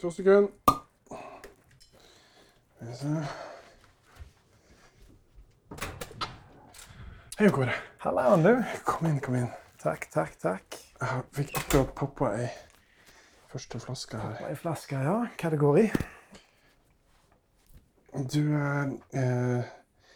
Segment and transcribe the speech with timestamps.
[0.00, 0.48] To sekunder.
[7.38, 7.74] Hei, Kåre.
[7.98, 8.54] Hallauen, du.
[8.84, 9.50] Kom inn, kom inn.
[9.82, 10.78] Takk, takk, takk.
[11.02, 12.48] Jeg fikk akkurat poppa ei
[13.52, 14.40] første flaske her.
[14.48, 15.20] Ei flaske, ja.
[15.36, 15.86] Hva det går i?
[18.24, 19.70] Du, eh, eh,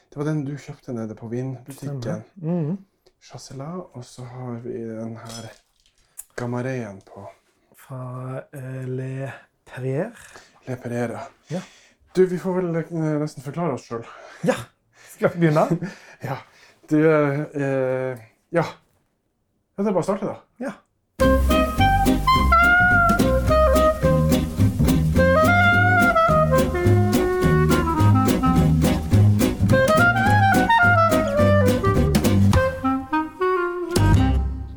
[0.09, 2.25] det var den du kjøpte nede på vinbutikken.
[2.41, 2.79] Mm.
[3.21, 5.53] Chasselas, og så har vi den her
[6.41, 7.29] Gamareien på
[7.77, 9.32] Fra eh, Le
[9.74, 10.10] Perrier.
[10.69, 11.16] Le Perrier,
[11.51, 11.60] Ja.
[12.15, 14.05] Du, vi får vel eh, nesten forklare oss sjøl.
[14.46, 14.55] Ja!
[15.16, 15.66] Skal vi begynne?
[16.24, 16.38] Ja.
[16.91, 18.20] Du eh,
[18.55, 18.65] Ja.
[19.74, 20.37] Ja, Det er bare å starte, da.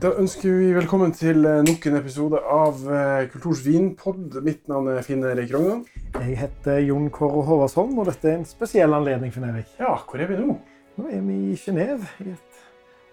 [0.07, 4.37] Da ønsker vi velkommen til eh, nok en episode av eh, Kulturs vinpod.
[4.45, 5.81] Mitt navn er Finn Erik Rognan.
[6.15, 9.73] Jeg heter Jon Kåre Håvardsholm, og dette er en spesiell anledning for Erik.
[9.81, 10.55] Ja, hvor er vi nå?
[10.95, 12.63] Nå er vi i Genéve, i et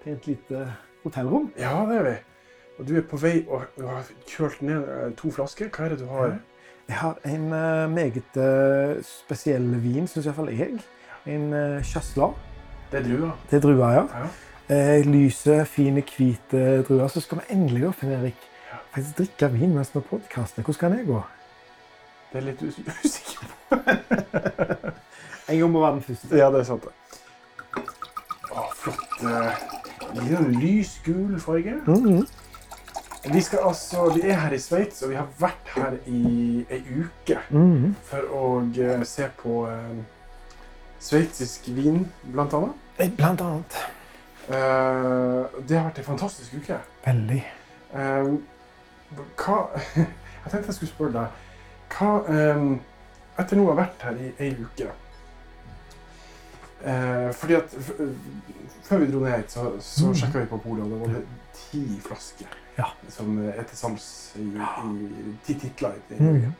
[0.05, 0.63] pent lite
[1.03, 1.51] hotellrom.
[1.59, 2.15] Ja, det er vi.
[2.79, 5.75] Og du er på vei og du har kjølt ned eh, to flasker.
[5.75, 6.39] Hva er det du har?
[6.93, 7.51] Jeg har en
[7.91, 8.43] meget
[9.11, 10.79] spesiell vin, syns iallfall jeg.
[11.27, 11.51] En
[11.83, 12.39] Chasselas.
[12.93, 13.39] Det er druer.
[13.51, 14.11] Det er druer, ja.
[14.15, 14.35] Ja.
[14.71, 17.09] Eh, lyse, fine, hvite druer.
[17.09, 18.39] Så skal vi endelig da, Finn Erik,
[18.95, 20.63] faktisk drikke vin mens vi podkaster.
[20.65, 21.19] Hvordan kan det gå?
[22.33, 23.81] Det er litt us usikker på.
[25.49, 26.37] En gang må være den første.
[26.41, 26.85] Ja, det er sant.
[26.87, 27.83] det.
[28.55, 29.19] Å, flott.
[29.29, 29.59] eh,
[30.15, 31.75] Litt sånn lys gul farge.
[31.85, 32.23] Mhm.
[33.35, 36.81] Vi, skal altså, vi er her i Sveits, og vi har vært her i ei
[37.03, 37.93] uke Mhm.
[38.09, 38.45] for å
[38.81, 40.01] eh, se på eh,
[41.01, 42.81] sveitsisk vin, blant annet.
[42.99, 43.79] Eh, Blant annet.
[44.49, 46.77] Eh, det har vært en fantastisk uke.
[47.07, 47.41] Veldig.
[47.95, 48.35] Uh,
[49.39, 49.59] hva
[50.45, 51.29] Jeg tenkte jeg skulle spørre deg
[51.95, 52.09] hva,
[52.57, 52.81] um,
[53.39, 54.89] Etter nå å ha vært her i ei uke
[56.83, 57.77] eh, Fordi at
[58.89, 60.17] Før vi dro ned hit, så, så Mm.
[60.19, 61.23] sjekka vi på polet, og da var det
[61.57, 62.91] ti flasker Ja.
[63.09, 64.07] som er til sams
[64.37, 65.95] i, i ti titler.
[66.11, 66.37] i- Mhm.
[66.43, 66.51] Eh,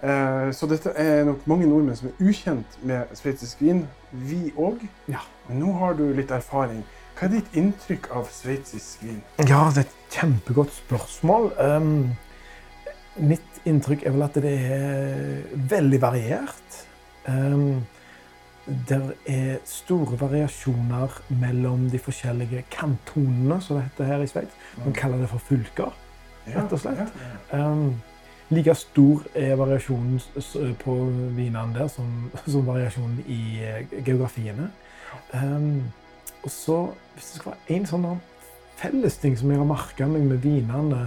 [0.00, 3.82] så dette er nok mange nordmenn som er ukjent med sveitsisk vin.
[4.10, 4.86] Vi òg.
[5.12, 5.20] Ja.
[5.48, 6.80] Men nå har du litt erfaring.
[7.18, 9.20] Hva er ditt inntrykk av sveitsisk vin?
[9.44, 11.50] Ja, det er et kjempegodt spørsmål.
[11.60, 12.14] Um,
[13.20, 16.78] mitt inntrykk er vel at det er veldig variert.
[17.28, 17.82] Um,
[18.88, 24.56] det er store variasjoner mellom de forskjellige kantonene, som det heter her i Sveits.
[24.84, 25.92] Man kaller det for fylker.
[26.48, 27.12] Rett og slett.
[27.52, 27.98] Um,
[28.50, 30.94] like stor er variasjonen s- s- på
[31.36, 34.70] vinene der som, som variasjonen i eh, geografiene.
[35.34, 35.84] Um,
[36.42, 36.78] og så,
[37.14, 38.06] hvis det skal være en sånn
[38.80, 41.02] fellesting som jeg har merka meg med vinene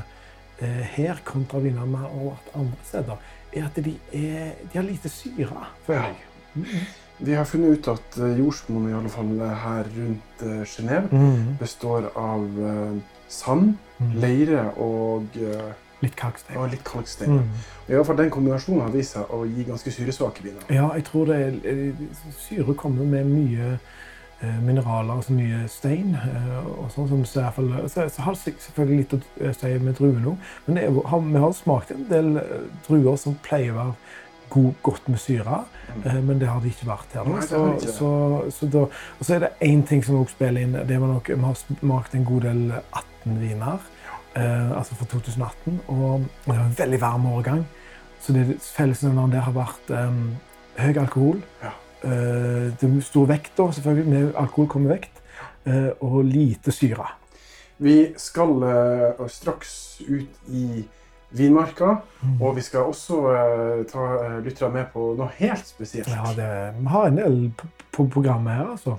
[0.61, 4.85] eh, her kontra vinene og har vært andre steder, er at de, er, de har
[4.87, 6.85] lite syre, føler jeg.
[7.23, 9.33] Vi har funnet ut at eh, jordsmonnet i alle fall
[9.63, 11.55] her rundt eh, Genève Mm.
[11.59, 14.13] består av eh, sand, Mm.
[14.19, 15.69] leire og, eh,
[16.03, 16.57] Litt kalkstein.
[16.59, 17.39] og litt kalkstein.
[17.39, 17.65] Mm.
[17.87, 20.63] I hvert fall Den kombinasjonen har vist seg å gi ganske syresvake viner.
[20.69, 22.07] Ja, jeg tror det er eh,
[22.39, 26.17] Syre kommer med mye eh, mineraler, altså mye stein.
[26.19, 29.77] eh, og sånn som så, i fall, så, så har det selvfølgelig litt å si
[29.79, 30.51] med druene òg.
[30.67, 32.35] Men det er, har, vi har smakt en del
[32.87, 33.95] druer som pleier å være
[34.53, 35.63] god, godt med syre,
[35.95, 36.23] mm.
[36.25, 37.29] men det har det ikke vært her.
[37.29, 38.11] Nei, Så, så,
[38.53, 38.85] så da,
[39.17, 40.77] og så er det én ting som også spiller inn.
[40.87, 43.92] det var nok, Vi har smakt en god del 18-viner, eh,
[44.35, 45.79] altså fra 2018.
[45.87, 47.65] Og det var en veldig varm årgang.
[48.23, 50.13] Så det fellesnevneren der har vært eh,
[50.79, 51.41] høy alkohol.
[51.63, 51.73] Ja.
[52.03, 54.09] Eh, det er stor vekt, da, selvfølgelig.
[54.09, 55.21] Med alkohol kommer vekt.
[55.65, 57.05] eh, og lite syre.
[57.77, 60.83] Vi skal eh, straks ut i
[61.33, 61.95] vinmarka,
[62.41, 66.11] og vi skal også eh, ta uh, lyttere med på noe helt spesielt.
[66.11, 68.97] Ja, det, vi har en del på, programmet her, altså.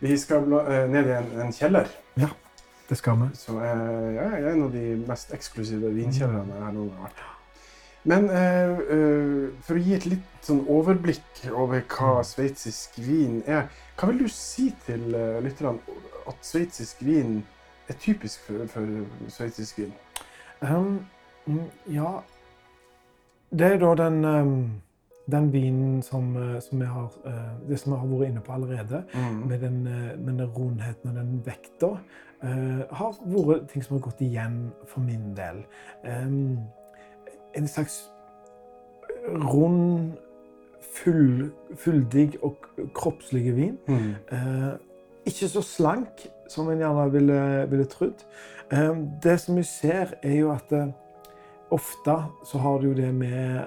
[0.00, 1.90] Vi skal eh, ned i en, en kjeller,
[2.90, 3.28] Det skal vi.
[3.38, 3.82] som er,
[4.16, 7.20] ja, er en av de mest eksklusive vinkjellerne jeg noen har vært.
[8.10, 13.68] Men eh, eh, for å gi et litt sånn overblikk over hva sveitsisk vin er,
[13.94, 15.78] hva vil du si til uh, lytterne
[16.26, 17.42] at sveitsisk vin
[17.90, 19.92] er typisk for, for sveitsisk vin?
[20.60, 21.04] Um,
[21.46, 22.20] mm, ja
[23.50, 24.56] Det er da den, um,
[25.30, 28.52] den vinen som, eh, som jeg har eh, Det som jeg har vært inne på
[28.52, 29.04] allerede.
[29.46, 31.98] Med den, eh, med den rundheten og den vekta.
[32.42, 35.62] Eh, har vært ting som har gått igjen for min del.
[36.04, 36.58] Um,
[37.56, 38.02] en slags
[39.28, 40.14] rund,
[40.94, 43.76] full, fyldig og kroppslig vin.
[43.88, 44.14] Mm.
[44.32, 44.72] Uh,
[45.28, 48.24] ikke så slank som en gjerne ville, ville trodd.
[48.72, 50.88] Um, det som vi ser, er jo at uh,
[51.70, 52.16] ofte
[52.46, 53.60] så har du jo det med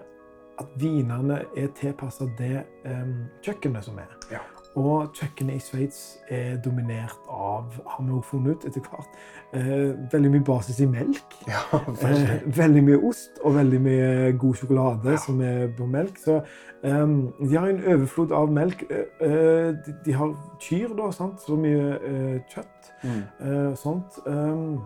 [0.59, 4.11] at vinene er tilpassa det um, kjøkkenet som er.
[4.31, 4.43] Ja.
[4.75, 5.99] Og kjøkkenet i Sveits
[6.33, 9.19] er dominert av, har vi jo funnet ut etter hvert,
[9.53, 11.35] eh, veldig mye basis i melk.
[11.47, 12.55] Ja, Eh, veldig.
[12.57, 15.17] veldig mye ost og veldig mye god sjokolade Ja.
[15.17, 16.17] som er på melk.
[16.17, 16.39] Så
[16.83, 18.81] ehm, de har en overflod av melk.
[18.89, 19.75] Eh,
[20.05, 21.39] de, har kyr, da, sant?
[21.45, 22.91] så mye eh, kjøtt.
[23.03, 23.23] Mm.
[23.45, 24.19] eh, sånt.
[24.25, 24.79] Ehm,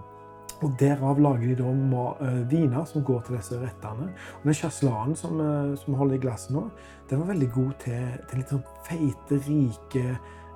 [0.61, 4.09] og derav lager de da eh, viner som går til disse rettene.
[4.39, 6.67] Og den sjaslanen som, eh, som holder i glasset nå,
[7.09, 10.05] den var veldig god til, til litt sånn feite, rike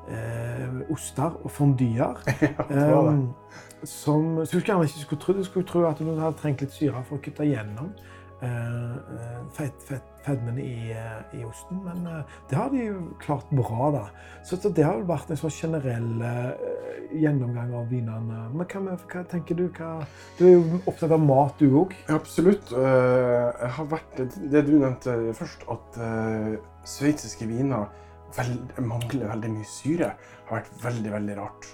[0.10, 2.18] eh, oster og fondyer.
[2.42, 3.18] Ja, det var det.
[3.20, 3.34] Um,
[3.84, 6.74] som, så du skulle ikke skulle tro, du skulle tro at du hadde trengt litt
[6.74, 7.90] syre for å kutte gjennom
[8.46, 12.86] eh, eh, fett, fett, fedmen i, eh, i osten, men eh, det har de
[13.22, 13.92] klart bra.
[13.92, 14.04] da.
[14.44, 16.52] Så, så det har vel vært en sånn generell uh,
[17.14, 18.44] gjennomgang av vinene.
[18.54, 19.68] Men hva, hva tenker du?
[19.78, 19.94] Hva,
[20.38, 21.96] du er jo opptatt av mat, du òg.
[22.14, 22.72] Absolutt.
[22.72, 26.56] Jeg har vært, det du nevnte først, at uh,
[26.88, 27.90] sveitsiske viner
[28.38, 30.16] vel, mangler veldig mye syre,
[30.50, 31.72] har vært veldig, veldig rart.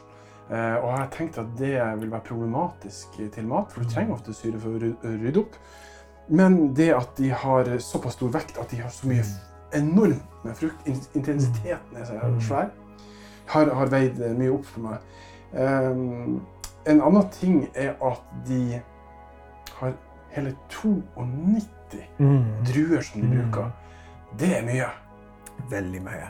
[0.47, 4.15] Uh, og jeg har tenkt at det vil være problematisk til mat, for du trenger
[4.15, 5.59] ofte syre for å rydde opp.
[6.29, 9.23] Men det at de har såpass stor vekt, at de har så mye
[9.73, 12.41] enormt med frukt, intensiteten er så Mm.
[12.41, 12.69] svær,
[13.47, 14.97] har, har veid eh, mye opp for meg.
[15.53, 16.41] Um,
[16.85, 18.81] en annen ting er at de
[19.79, 19.93] har
[20.31, 21.03] hele 92
[22.67, 23.37] druer som de Mm.
[23.51, 23.71] bruker.
[24.39, 24.89] Det er mye.
[25.69, 26.27] Veldig mye.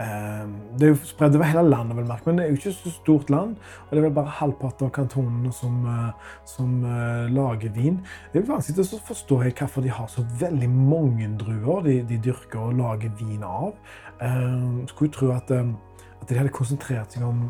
[0.00, 2.90] Ehm, Det er jo spredt over hele landet, vel men det er jo ikke så
[2.90, 3.56] stort land.
[3.56, 6.12] Og det er vel bare halvparten av kantonene som, eh,
[6.44, 8.00] som uh, lager vin.
[8.32, 12.58] Det er vanskelig å forstå hvorfor de har så veldig mange druer de, de dyrker
[12.60, 13.74] og lager vin av.
[14.22, 15.68] Uh, skulle jo tro at, uh,
[16.22, 17.44] at de hadde konsentrert seg om,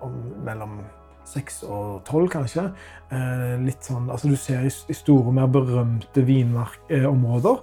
[0.00, 0.80] om mellom
[1.28, 2.66] seks og tolv, kanskje.
[3.12, 7.60] Eh, litt sånn, altså Du ser i, store, mer berømte vinmarkområder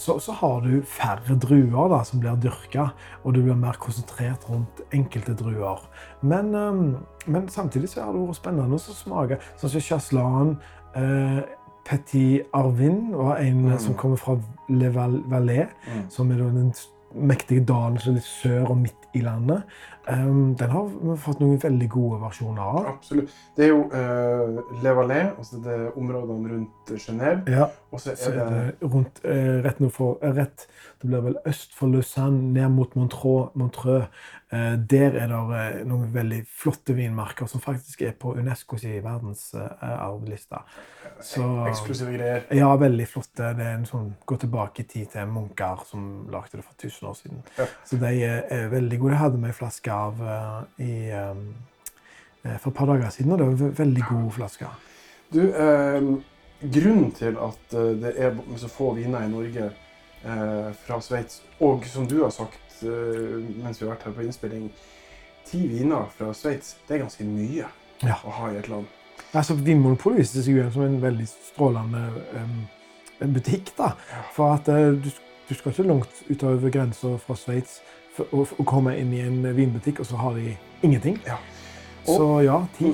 [0.00, 2.86] så, så har du færre druer da, som blir dyrka,
[3.24, 5.82] og du blir mer konsentrert rundt enkelte druer.
[6.24, 6.84] Men, um,
[7.26, 9.40] men samtidig så har det vært spennende å smake.
[9.60, 10.54] Sånn som Chaslan,
[10.96, 11.42] eh,
[11.84, 13.78] Petit Arvin var en Mm.
[13.78, 14.38] som kommer fra
[14.68, 16.10] Le Valais, Mm.
[16.10, 16.72] som er den
[17.14, 19.62] mektige dalen som er litt sør og midt i landet.
[20.10, 22.86] Um, den har vi fått noen veldig gode versjoner av.
[22.94, 23.34] Absolutt.
[23.56, 27.44] Det er jo uh, Le Valais, altså det er områdene rundt Genéve.
[27.50, 30.66] Ja, Og så så er er det det rundt, uh, rett nord for, uh, rett,
[31.02, 33.50] det blir vel øst for Lausanne, ned mot Montreux.
[33.54, 34.08] Montreux.
[34.52, 40.64] Uh, der er det noen veldig flotte vinmarker som faktisk er på Unescos verdensarvliste.
[41.20, 42.42] Så- eksklusive greier.
[42.50, 43.54] Ja, veldig flotte.
[43.56, 47.08] Det er en sånn, Gå tilbake i tid til munker som lagde det for 1000
[47.08, 47.42] år siden.
[47.84, 49.12] Så de er, er veldig gode.
[49.16, 53.38] Jeg hadde med en flaske av eh, i, eh, for et par dager siden, og
[53.38, 54.66] det var en veldig god flaske.
[55.32, 56.00] Du, eh,
[56.76, 59.70] grunnen til at eh, det er så få viner i Norge
[60.24, 64.24] eh, fra Sveits, og som du har sagt eh, mens vi har vært her på
[64.26, 64.70] innspilling,
[65.50, 67.68] ti viner fra Sveits, det er ganske mye
[68.02, 68.14] Ja.
[68.24, 68.86] å ha i et land.
[69.36, 72.00] Altså, Vinmonopolet viste seg jo som en veldig strålende
[72.40, 73.72] um, butikk.
[73.76, 73.90] da.
[74.32, 75.10] For at uh, du,
[75.50, 77.80] du skal ikke langt utover grensa fra Sveits
[78.20, 80.52] og, komme inn i en vinbutikk, og så har de
[80.86, 81.16] ingenting.
[81.26, 81.38] Ja.
[82.06, 82.92] Så ja, ti.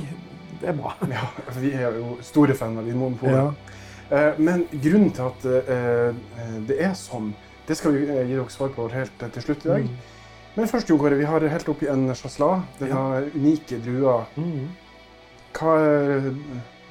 [0.60, 0.94] Det er bra.
[1.12, 3.36] Ja, altså, vi er jo store fan av Vinmonopolet.
[3.36, 3.76] Ja.
[4.16, 5.72] Eh, men grunnen til at eh,
[6.14, 7.32] eh, det er sånn,
[7.66, 9.88] det skal vi gi dere svar på helt til slutt i dag.
[9.88, 10.14] Mm.
[10.56, 12.64] Men først, Jo Kåre, vi har helt oppi en chasselas.
[12.80, 14.22] Denne unike drua.
[14.40, 14.70] Mm.
[15.56, 15.74] Hva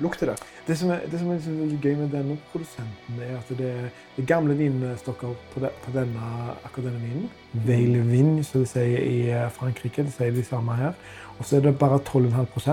[0.04, 0.38] lukter det?
[0.68, 4.24] Det som, er, det som er liksom gøy med denne produsenten, er at det er,
[4.26, 6.30] gamle vinstokker på, de, på denne,
[6.66, 7.28] akkurat denne vinen.
[7.68, 10.08] Veil Vin, som de sier i eh, Frankrike.
[10.08, 10.96] Det sier de samme her.
[11.38, 12.72] Og så er det bare 12,5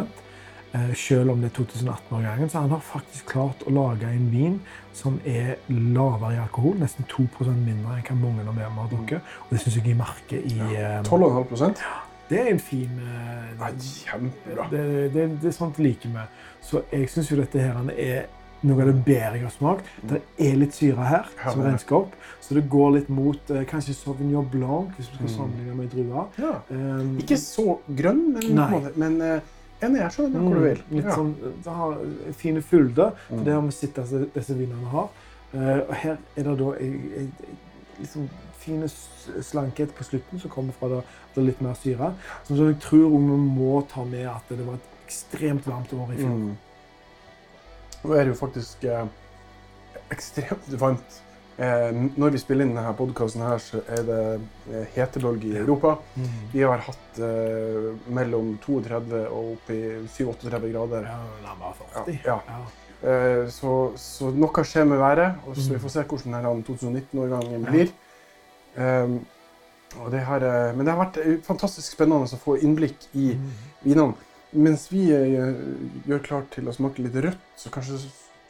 [0.73, 2.49] eh, selv om det er 2018-årgangen.
[2.49, 4.57] Så han har faktisk klart å lage en vin
[4.97, 6.79] som er lavere i alkohol.
[6.81, 9.37] Nesten 2% mindre enn hva mange av vi har drukket.
[9.45, 11.03] Og det syns jeg jeg merker i ja.
[11.05, 11.77] 12,5
[12.33, 13.01] Det er en fin
[13.61, 14.69] ja, Kjempebra.
[14.73, 14.85] det,
[15.15, 16.25] det, det er sånt liker vi.
[16.65, 18.31] Så jeg syns jo dette her er
[18.63, 19.89] noe av det bedre jeg har smakt.
[20.07, 22.13] Det er litt syre her, som er rensker opp.
[22.41, 25.33] Så det går litt mot eh, kanskje Sauvignon Blanc, hvis du skal Mm.
[25.35, 26.29] sammenligne med druer.
[26.39, 26.53] Ja.
[26.71, 28.69] Um, Ikke så grønn, men, Nei.
[28.69, 29.41] en måte- men eh,
[29.83, 30.83] jeg skjønner mm, hvor du vil.
[30.93, 31.17] Litt Ja.
[31.17, 31.35] sånn,
[31.65, 31.99] det har
[32.39, 33.11] fine fylder.
[33.33, 33.45] Mm.
[33.45, 35.09] Det har vi sett disse, disse vinene har.
[35.53, 37.57] Uh, og her er det da jeg, jeg, jeg,
[38.01, 38.29] liksom
[38.63, 41.01] fine slankhet på slutten som kommer fra det,
[41.35, 42.13] det litt mer syre.
[42.49, 46.21] Så jeg tror vi må ta med at det var et ekstremt varmt år i
[46.23, 46.39] fjor.
[46.39, 46.55] Mm.
[48.03, 49.05] Nå er det jo faktisk eh,
[50.11, 51.23] ekstremt varmt
[51.57, 54.21] Eh, når vi spiller inn denne podkasten, så er det
[54.73, 55.99] eh, hetebølge i Europa.
[56.17, 56.31] Mm.
[56.55, 61.11] Vi har hatt eh, mellom 32 og opp i 37-38 grader.
[61.11, 62.17] Ja, nærmere 40.
[62.25, 62.39] Ja.
[62.49, 62.63] Ja.
[63.03, 65.75] Eh, så, så noe skjer med været, og så Mm.
[65.77, 67.93] vi får se hvordan denne 2019-årgangen blir.
[68.77, 73.35] Og det har, eh, men det har vært eh, fantastisk spennende å få innblikk i
[73.35, 73.51] Mm.
[73.85, 74.15] vinene.
[74.55, 75.53] Mens vi eh,
[76.09, 77.99] gjør klart til å smake litt rødt, så kanskje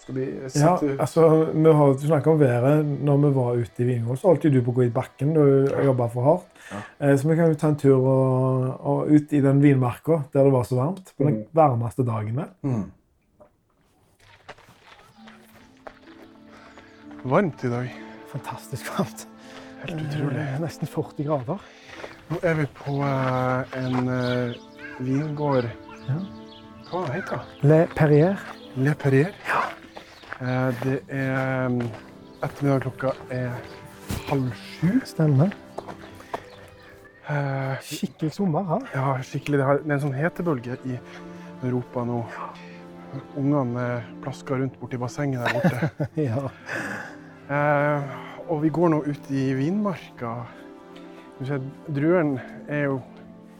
[0.03, 0.25] skal vi
[0.55, 2.85] Ja, altså, vi har snakka om været.
[3.03, 5.35] Når vi var ute i vingården, så holdt du på å gå i bakken.
[5.35, 5.83] Du Ja.
[5.85, 6.47] jobba for hardt.
[6.73, 7.17] Ja.
[7.17, 10.53] Så vi kan jo ta en tur og, og ut i den vinmarka der det
[10.53, 11.13] var så varmt.
[11.19, 11.47] På den Mm.
[11.55, 12.45] varmeste dagen.
[12.65, 12.91] mm.
[17.25, 17.89] Varmt i dag.
[18.33, 19.27] Fantastisk varmt.
[19.83, 20.39] Helt utrolig.
[20.39, 21.59] Eh, Nesten 40 grader.
[22.31, 24.55] Nå er vi på eh, en eh,
[25.03, 25.69] vingård
[26.09, 26.19] Ja.
[26.93, 27.69] Hva heter det?
[27.71, 28.41] Le Perrier.
[28.77, 29.33] Le Perrier.
[30.43, 31.79] Eh, det er um,
[32.43, 33.53] Ettermiddag klokka er
[34.29, 34.99] halv sju.
[35.07, 35.53] Stemmer.
[37.31, 38.89] Eh, Skikkelig sommer her.
[38.97, 39.61] ja, skikkelig.
[39.63, 40.99] Det, er en sånn hetebølge i
[41.63, 42.19] Europa nå.
[43.39, 43.87] Ungene
[44.25, 46.09] plasker rundt borti bassenget der borte.
[46.29, 46.49] ja.
[48.49, 50.35] Og vi går nå ut i vinmarka.
[51.39, 52.37] Du ser, drueren
[52.71, 53.01] er jo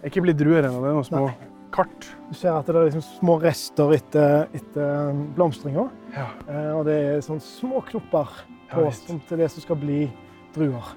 [0.03, 1.27] er ikke blitt druer ennå, det er noen små
[1.73, 2.09] kart.
[2.29, 5.87] Du ser at det er liksom små rester etter, etter blomstringa.
[6.17, 8.33] Ja, Eh, og det er sånn små knopper
[8.73, 10.01] på, ja, som til det som skal bli
[10.57, 10.91] druer.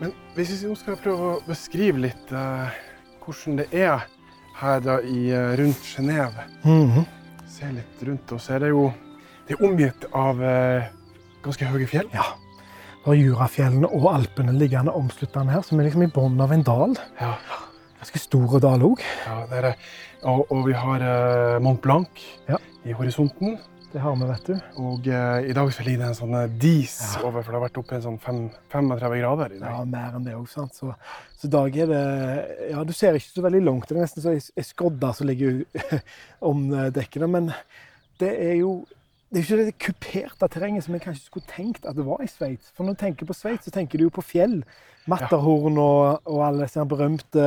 [0.00, 2.74] Men hvis vi nå skal prøve å beskrive litt eh,
[3.22, 4.02] hvordan det er
[4.58, 6.44] her da i, eh, rundt Genéve.
[7.46, 8.50] Se litt rundt oss.
[8.50, 8.90] Er det jo
[9.46, 10.90] det er omgitt av eh,
[11.44, 12.10] ganske høye fjell.
[12.14, 12.32] Ja.
[13.02, 16.62] Da er Jurafjellene og Alpene liggende omsluttende her, som er liksom i bunnen av en
[16.66, 16.94] dal.
[17.20, 17.34] Ja,
[18.02, 19.02] Ganske stor dal òg.
[19.26, 19.74] ja det er det.
[20.26, 22.58] Og, og vi har uh, Mont Blanc Ja.
[22.86, 23.58] i horisonten.
[23.92, 24.54] Det har vi, vet du.
[24.80, 27.26] Og eh, i dag så ligger det en sånn eh, dis Ja.
[27.28, 28.38] over, for det har vært oppe i sånn 5,
[28.72, 29.74] 35 grader i dag.
[29.74, 30.72] Ja, mer enn det òg, sant.
[30.78, 30.94] Så,
[31.36, 32.00] så i dag er det
[32.70, 33.84] Ja, du ser ikke så veldig langt.
[33.90, 35.60] Det er nesten så ei skodde som ligger
[36.52, 37.28] om eh, dekkene.
[37.34, 37.52] Men
[38.22, 38.72] det er jo
[39.32, 42.20] det er jo ikke det kuperte terrenget som jeg kanskje skulle tenkt at det var
[42.20, 42.68] i Sveits.
[42.76, 44.58] For når du tenker på Sveits, så tenker du jo på fjell.
[45.08, 47.46] Matterhorn og, og alle disse berømte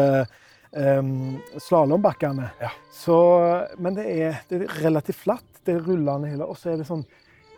[0.74, 2.50] um, slalåmbakkene.
[2.64, 2.72] Ja.
[3.78, 5.62] Men det er, det er relativt flatt.
[5.66, 6.50] Det er rullende hele.
[6.50, 7.06] Og så er det sånn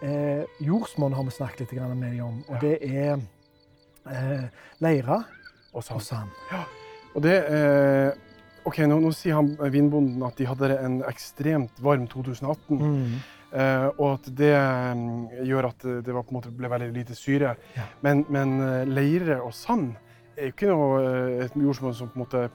[0.03, 2.43] eh, Jordsmonn har vi snakket litt med dem om.
[2.51, 3.15] Og det er
[4.11, 4.45] eh,
[4.83, 5.21] leire
[5.71, 6.03] Og og sand.
[6.03, 6.29] sand.
[7.15, 8.11] Og det eh,
[8.67, 12.75] OK, nå, nå sier han vinbonden at de hadde en ekstremt varm 2018.
[12.75, 13.17] Mm.
[13.47, 17.55] Eh, og at det mm, gjør at det var, måte, ble veldig lite syre.
[17.77, 17.87] Ja.
[18.03, 19.93] Men, men eh, leire og sand
[20.37, 22.47] er jo ikke noe eh, et jordsmonn som på en måte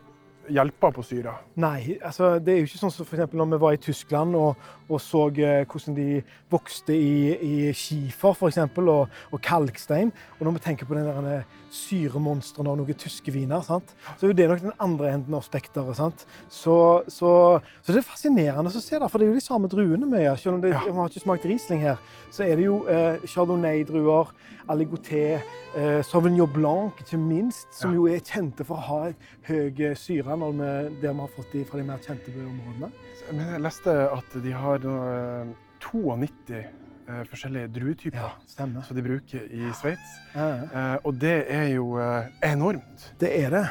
[0.52, 1.36] hjelper på syra.
[1.62, 3.34] Nei, altså det er jo ikke sånn som f.eks.
[3.36, 6.06] når vi var i Tyskland og, og så eh, hvordan de
[6.52, 8.60] vokste i, i skifer f.eks.
[8.82, 10.12] og, og kalkstein.
[10.38, 13.94] Og når vi tenker på den der syremonstrene av noen tyske viner, sant?
[14.20, 15.96] så er nok den andre enden av spekteret.
[15.96, 16.26] sant?
[16.52, 16.74] Så,
[17.08, 17.32] så,
[17.80, 20.22] så det er fascinerende å se det, for det er jo de samme druene vi
[20.26, 20.36] gjør.
[20.42, 20.82] Selv om det, Ja.
[20.86, 21.96] vi har ikke smakt Riesling her,
[22.30, 24.34] så er det jo eh, Chardonnay-druer,
[24.72, 25.40] Aligoté,
[25.74, 27.96] eh, Sauvignon Blanc ikke minst, som Ja.
[27.96, 29.16] jo er kjente for å ha et
[29.48, 32.92] høy syre når vi, der vi har fått de fra de mer kjente områdene.
[33.32, 35.52] Men jeg leste at de har eh,
[35.82, 36.62] 92
[37.08, 38.82] eh, forskjellige druetyper stemmer.
[38.86, 40.12] som de bruker i Sveits.
[40.34, 40.92] Ja, ja.
[40.94, 43.06] uh, og det er jo uh, enormt.
[43.20, 43.64] Det er det.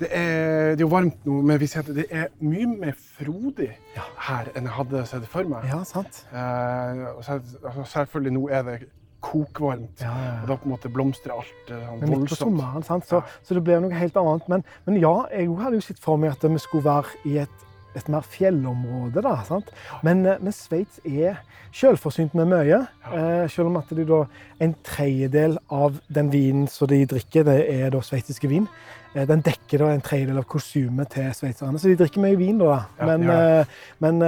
[0.00, 3.70] Det, er, det er varmt nå, men vi ser at det er mye mer frodig
[3.96, 4.04] Ja.
[4.28, 5.66] her enn jeg hadde sett for meg.
[5.68, 6.22] Ja, sant.
[6.30, 8.78] Så, altså, selvfølgelig nå er det
[9.20, 9.98] kokvarmt.
[10.00, 12.38] Ja, ja, Og da på en måte blomstrer alt sånn Men midt på voldsomt.
[12.44, 13.06] sommeren, sant?
[13.08, 13.38] Så, Ja.
[13.42, 14.48] så det blir noe helt annet.
[14.48, 17.64] Men, men ja, jeg hadde jo sett for meg at vi skulle være i et,
[17.96, 19.22] et mer fjellområde.
[19.22, 19.70] da, sant?
[20.02, 21.38] Men, eh, men Sveits er
[21.72, 22.86] selvforsynt med mye.
[23.12, 24.24] Eh, selv om at de da,
[24.60, 28.68] en tredjedel av den vinen som de drikker, det er da sveitsiske vin.
[29.14, 31.78] Eh, den dekker da en tredjedel av konsumet til sveitserne.
[31.80, 32.84] Så de drikker mye vin, da.
[32.98, 33.36] Ja, Men, ja.
[33.60, 33.66] eh,
[34.00, 34.18] men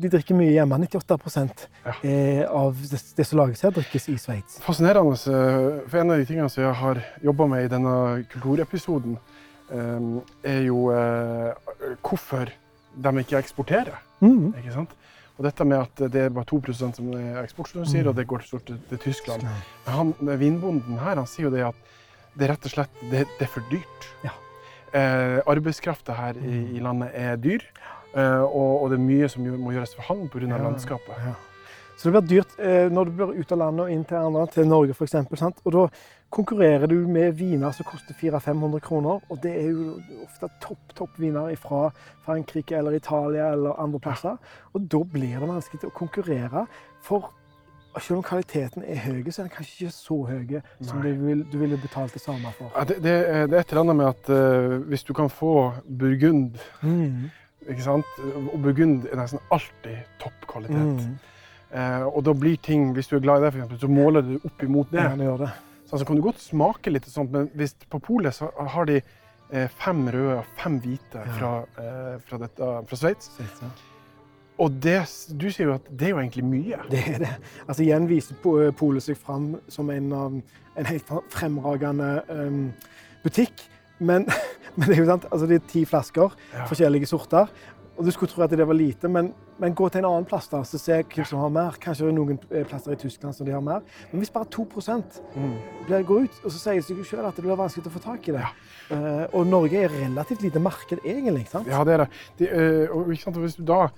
[0.00, 0.78] de drikker mye hjemme.
[0.78, 1.92] 98 Ja.
[2.02, 4.60] eh, av det, det som lages her, drikkes i Sveits.
[4.60, 5.16] Fascinerende.
[5.88, 9.18] For en av de tingene som jeg har jobba med i denne kulturepisoden,
[9.70, 10.86] er jo
[12.02, 12.48] hvorfor
[13.02, 13.98] de ikke eksporterer.
[14.20, 14.54] Mm.
[14.58, 14.94] ikke sant?
[15.38, 18.08] Og dette med at det er bare 2 som er eksport, som du sier, Mm.
[18.10, 19.42] og det går stort til, til Tyskland.
[19.86, 21.74] Men han, vinbonden her han sier jo det at
[22.34, 24.08] det er rett og slett det, det er for dyrt.
[24.24, 24.30] Ja.
[24.92, 27.62] Eh, Arbeidskrafta her i, i landet er dyr,
[28.16, 30.46] eh, og, og det er mye som må gjøres for han pga.
[30.48, 30.58] Ja.
[30.64, 31.14] landskapet.
[31.26, 31.34] Ja.
[31.98, 34.46] Så det blir dyrt eh, når du blir ut av landet og inn til andre,
[34.54, 35.14] til Norge f.eks.
[35.64, 35.86] Og da
[36.30, 39.20] konkurrerer du med viner som koster 400-500 kroner.
[39.28, 39.94] Og det er jo
[40.24, 41.88] ofte topp topp viner fra
[42.26, 44.36] Frankrike eller Italia eller andre plasser.
[44.74, 46.66] Og da blir det vanskelig å konkurrere.
[47.02, 47.30] For
[47.98, 51.46] selv om kvaliteten er høy, så er den kanskje ikke så høy som du, vil,
[51.50, 52.70] du ville betalt det samme for.
[52.76, 53.14] Ja, det, det,
[53.50, 57.30] det er et eller annet med at uh, hvis du kan få burgund, Mm.
[57.68, 58.06] ikke sant?
[58.52, 61.02] og burgund er nesten alltid topp kvalitet.
[61.08, 61.18] Mm.
[61.70, 64.20] Eh, og da blir ting, hvis du er glad i det, for eksempel, så måler
[64.24, 65.02] du opp imot det.
[65.02, 65.50] Ja, det gjør det.
[65.88, 68.98] Så altså, kan du godt smake litt sånt, men hvis på polet så har de
[69.00, 71.36] eh, fem røde og fem hvite Ja.
[71.38, 73.30] fra, eh, fra, dette, fra Sveits.
[73.38, 73.62] Sveits.
[74.58, 74.98] Og det,
[75.38, 76.80] du sier jo at det er jo egentlig mye.
[76.92, 77.32] Det er det.
[77.66, 78.36] Altså Igjen viser
[78.76, 82.72] Polet seg fram som en, en helt fremragende um,
[83.24, 83.64] butikk.
[83.98, 84.26] Men,
[84.76, 86.66] men det er jo sant, altså det er ti flasker, Ja.
[86.68, 87.48] forskjellige sorter.
[87.98, 90.46] Og Du skulle tro at det var lite, men, men gå til en annen plass
[90.52, 91.78] da, så se hvem som har mer.
[91.82, 93.80] Kanskje det er noen eh, plasser i Tyskland som de har mer.
[94.12, 94.66] Men hvis bare 2
[95.34, 95.56] Mm.
[95.86, 98.02] blir, går ut, og så sier det seg selv at det blir vanskelig å få
[98.04, 98.44] tak i det.
[98.94, 101.48] Eh, og Norge er relativt lite marked, egentlig.
[101.50, 101.66] sant?
[101.66, 102.08] Ja, det er det.
[102.38, 103.36] De, uh, og, sant?
[103.42, 103.88] Hvis du da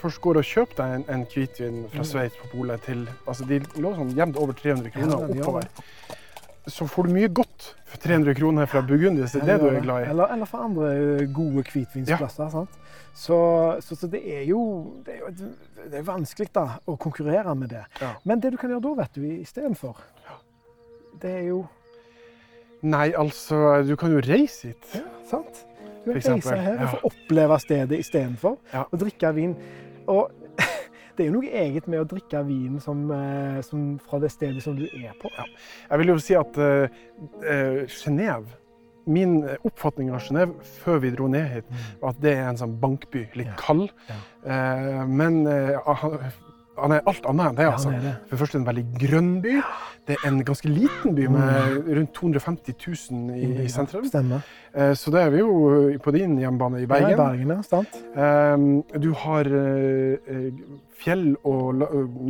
[0.00, 2.10] først går og kjøper deg en, en hvitvin fra Mm.
[2.10, 5.68] Sveits på polet til altså De lå sånn jevnt over 300 kroner Ja, oppover.
[6.66, 9.66] Så får du mye godt for 300 kroner fra Burgund, hvis det er det du
[9.68, 10.10] er glad i.
[10.10, 12.48] Eller, eller for andre eh, gode hvitvinsplasser.
[12.50, 12.78] sant?
[13.14, 13.36] Så,
[13.84, 14.60] så, så det er jo
[15.06, 15.50] det er, jo
[15.92, 17.84] det er vanskelig da, å konkurrere med det.
[18.00, 18.14] Ja.
[18.24, 20.00] Men det du kan gjøre da, vet du, istedenfor,
[21.22, 21.64] det er jo
[22.84, 24.90] Nei, altså, du kan jo reise hit.
[24.98, 25.62] ja, sant?
[26.04, 26.84] Du kan reise her ja.
[26.84, 28.82] og få oppleve stedet istedenfor Ja.
[28.90, 29.54] og drikke vin.
[30.06, 30.32] Og
[31.16, 34.62] det er jo noe eget med å drikke vin som, eh, som fra det stedet
[34.64, 35.30] som du er på.
[35.36, 36.86] Jeg vil jo si at uh,
[37.90, 38.60] Genéve
[39.04, 41.66] Min oppfatning av Genéve før vi dro ned hit,
[42.00, 43.26] var at det er en sånn bankby.
[43.36, 43.90] Litt kald.
[44.08, 44.16] Ja.
[44.48, 45.76] Eh, men eh,
[46.78, 47.66] han, er alt annet enn det.
[47.66, 47.90] Ja, altså.
[47.90, 48.14] han er det.
[48.28, 49.56] For det første en veldig grønn by.
[50.04, 52.74] Det er en ganske liten by med rundt 250
[53.10, 54.04] 000 i, i sentrum.
[54.08, 54.44] Stemmer.
[54.74, 55.52] Eh, så det er vi jo
[56.04, 57.20] på din hjemmebane i Ja, i Bergen.
[57.22, 57.62] Bergen, ja.
[57.64, 58.00] Sant?
[58.12, 60.50] Eh, du har eh, eh,
[61.04, 61.84] fjell og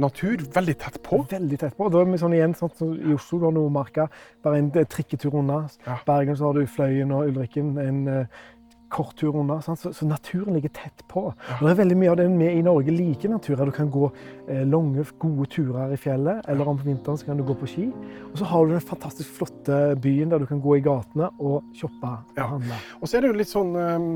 [0.04, 1.24] natur veldig tett på.
[1.30, 1.90] Veldig tett på.
[1.90, 4.08] Da er vi sånn igjen, sånn som I Oslo du har Nordmarka,
[4.44, 5.64] bare en trikketur unna.
[5.86, 5.98] Ja.
[6.06, 8.04] Bergen så har du Fløyen og Ulrikken, en
[8.94, 9.58] kort tur unna.
[9.62, 11.26] Så, så naturen ligger tett på.
[11.32, 13.64] Og det er veldig mye av det vi i Norge liker natur.
[13.66, 14.08] Du kan gå
[14.46, 17.90] eh, lange, gode turer i fjellet, eller om vinteren så kan du gå på ski.
[18.30, 21.62] Og så har du den fantastisk flotte byen der du kan gå i gatene og
[21.76, 22.82] shoppe og handle.
[23.00, 24.10] Og så er det jo litt sånn eh,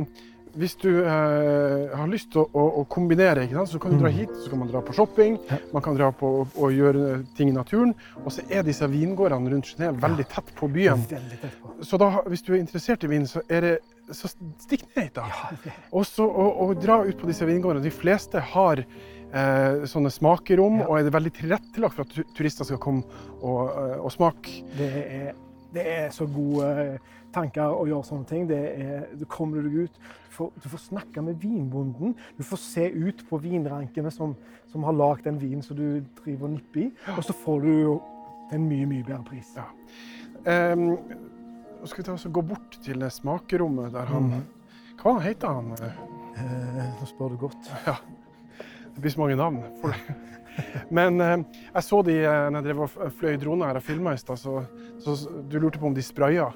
[0.56, 4.16] Hvis du eh, har lyst til å, å, å kombinere, så kan du dra Mm.
[4.16, 5.36] hit, så kan man dra på shopping,
[5.72, 7.94] man kan dra på og, og gjøre ting i naturen.
[8.24, 11.04] Og så er disse vingårdene rundt Genéve veldig tett på byen.
[11.10, 11.74] Tett på.
[11.84, 13.74] Så da, hvis du er interessert i vin, så, er det,
[14.14, 15.26] så stikk ned hit, da.
[15.28, 17.84] Ja, Og, så, og, dra ut på disse vingårdene.
[17.84, 20.88] De fleste har eh, sånne smakerom, Ja.
[20.88, 23.04] og er det veldig tilrettelagt for at turister skal komme
[23.42, 24.62] og, eh, og smake.
[24.78, 25.32] Det er,
[25.74, 26.98] det er så gode
[27.38, 28.46] tanker å gjøre sånne ting.
[28.50, 29.98] Det er, du kommer deg ut,
[30.28, 32.14] du får, du får snakke med vinbonden.
[32.38, 34.36] Du får se ut på vinrankene som,
[34.72, 36.90] som har lagd den vinen som du driver og nipper i.
[37.16, 37.96] Og så får du jo
[38.54, 39.54] en mye, mye bedre pris.
[39.56, 39.66] Ja.
[40.48, 40.94] Um,
[41.84, 44.46] skal vi ta oss og gå bort til smakerommet der han mm.
[44.98, 45.68] Hva heter han?
[45.78, 47.68] Uh, nå spør du godt.
[47.86, 47.94] Ja,
[48.94, 49.60] det blir så mange navn.
[49.78, 49.94] For
[50.90, 51.36] Men eh,
[51.74, 54.40] jeg så de eh, når jeg drev og fløy drone her og filma i stad,
[54.40, 54.62] så,
[55.04, 55.16] så
[55.50, 56.48] du lurte på om de spraya.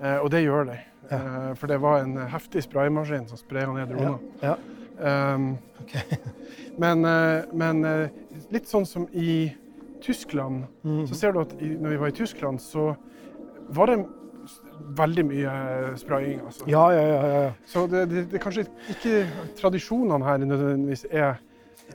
[0.00, 0.78] Eh, og det gjør de.
[1.10, 4.18] Eh, for det var en heftig spraymaskin som spraya ned droner.
[4.42, 4.56] Ja.
[4.96, 6.16] Um, okay.
[6.82, 7.02] men
[7.52, 7.82] men
[8.50, 9.52] litt sånn som i
[10.00, 11.06] Tyskland, Mhm.
[11.10, 12.94] så ser du at i, når vi var i Tyskland, så
[13.68, 13.98] var det
[14.96, 15.52] veldig mye
[15.98, 16.40] spraying.
[16.46, 16.64] Altså.
[16.70, 17.26] Ja, ja, ja.
[17.26, 17.52] ja, ja.
[17.66, 19.26] Så det, det, det kanskje ikke
[19.58, 21.40] tradisjonene her nødvendigvis er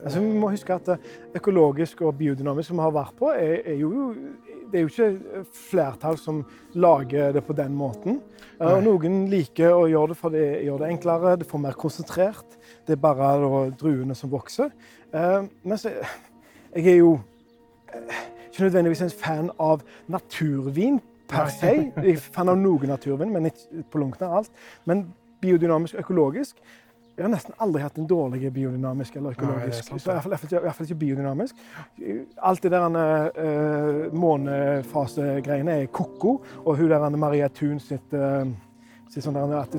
[0.04, 3.60] Altså, vi må huske at eh, økologisk og biodynamisk som vi har vært på, er,
[3.74, 4.14] er jo
[4.72, 6.38] det er jo ikke flertall som
[6.80, 8.20] lager det på den måten.
[8.58, 11.76] Eh, Og noen liker å gjøre det for det gjør det enklere, det får mer
[11.78, 12.56] konsentrert.
[12.86, 14.72] Det er bare da, druene som vokser.
[15.12, 15.92] Eh, Men så,
[16.72, 17.18] jeg er jo
[17.92, 21.74] eh, ikke nødvendigvis en fan av naturvin per se.
[21.96, 24.50] Jeg er fan av noe naturvin, men ikke på langt nær alt.
[24.88, 25.06] Men
[25.42, 26.56] biodynamisk og økologisk
[27.12, 29.84] jeg har nesten aldri hatt en dårlig biodynamisk eller Nei, er økologisk.
[29.84, 30.36] så i hvert fall,
[30.72, 31.56] fall- ikke biodynamisk.
[32.40, 36.38] Alt det der uh, månefasegreiene er ko-ko.
[36.64, 38.48] Og hun der Maria Thun sitt, uh,
[39.12, 39.76] sitt sånn der, at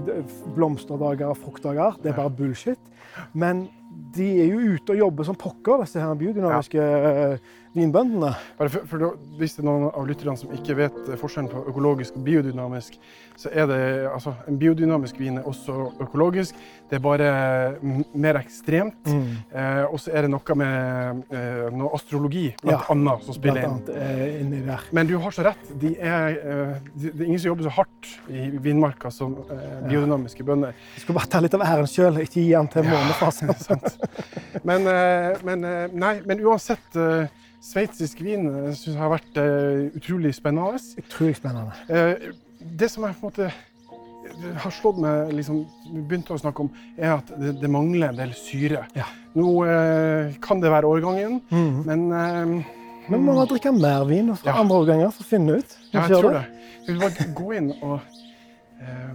[0.55, 2.91] blomsterdager og fruktdager, det er bare bullshit.
[3.33, 3.67] Men
[4.13, 7.33] de er jo ute og jobber som pokker, disse her biodynamiske ja.
[7.73, 8.31] vinbøndene.
[8.59, 11.63] Bare for, for Hvis det er noen av lytterne som ikke vet eh, forskjellen på
[11.71, 12.97] økologisk og biodynamisk,
[13.39, 16.55] så er det altså En biodynamisk vin er også økologisk.
[16.89, 17.29] Det er bare
[18.13, 19.07] mer ekstremt.
[19.09, 23.63] Eh, og så er det noe med eh, noe astrologi, blant Ja, annet, som spiller
[23.63, 23.79] inn.
[23.87, 24.87] annet eh.
[24.93, 25.71] Men du har så rett.
[25.81, 29.79] De er, eh, de, det er ingen som jobber så hardt i vinmarka som eh,
[29.89, 30.75] biodynamiske bønder.
[30.97, 33.55] Jeg skal bare ta litt av æren sjøl, ikke gi den til månefasen.
[33.67, 33.97] Sant.
[34.63, 35.65] Men, eh, men,
[35.97, 37.01] nei, men uansett
[37.63, 40.81] sveitsisk vin jeg har vært uh, utrolig spennende.
[40.99, 41.75] Utrolig spennende.
[41.87, 42.31] Eh,
[42.63, 43.51] det som jeg på en måte
[44.63, 45.63] har slått meg liksom,
[46.07, 48.85] begynte å snakke om, er at det, det mangler en del syre.
[48.97, 49.07] Ja.
[49.37, 51.83] Nå eh, kan det være årgangen, mm.
[51.87, 54.59] men eh, Men man må drikke mer vin fra Ja.
[54.61, 55.77] andre årganger for å finne ut.
[55.91, 56.43] ja, jeg tror det.
[56.87, 57.97] Jeg vi bare gå inn og
[58.79, 59.11] eh,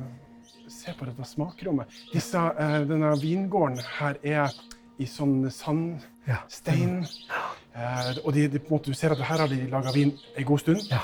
[0.68, 1.88] se på dette smakrommet?
[2.12, 4.52] Disse, eh, denne vingården her er
[4.98, 7.04] i sånn sandstein.
[7.06, 7.42] Ja.
[7.78, 10.62] Eh, og de, de, måte, du ser at her har de laga vin en god
[10.64, 10.82] stund.
[10.90, 11.02] Ja.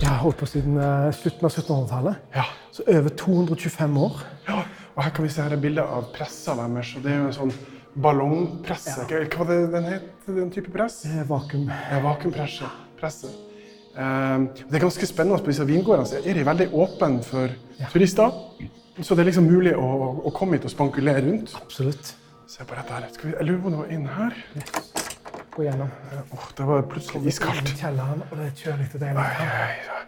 [0.00, 2.24] Jeg har holdt på siden eh, slutten av 1700-tallet.
[2.34, 2.48] Ja.
[2.74, 4.24] Så over 225 år.
[4.48, 4.64] Ja,
[4.96, 6.90] og her kan vi se her et bilde av pressa deres.
[6.96, 7.54] og Det er jo en sånn
[7.94, 9.06] ballongpresse.
[9.06, 11.04] Hva hva var det den het, den type press?
[11.06, 11.68] Er vakuum.
[11.70, 12.72] Ja, Vakuumpresse.
[12.98, 13.30] Presse.
[13.94, 16.10] Eh, det er ganske spennende på disse vingårdene.
[16.10, 17.54] Så er de veldig åpne for
[17.94, 18.34] turister.
[18.98, 19.88] Så det er liksom mulig å,
[20.26, 21.54] å komme hit og spankulere rundt.
[21.62, 22.14] Absolutt.
[22.46, 23.04] Se på dette her.
[23.12, 24.34] Skal vi, jeg lurer på om det var inn her.
[25.54, 25.92] Gå gjennom.
[26.36, 27.70] Åh, det var plutselig iskaldt.
[27.78, 29.24] Kjelleren, og det er kjølig og deilig.
[29.24, 29.46] oi,
[29.94, 30.02] oi.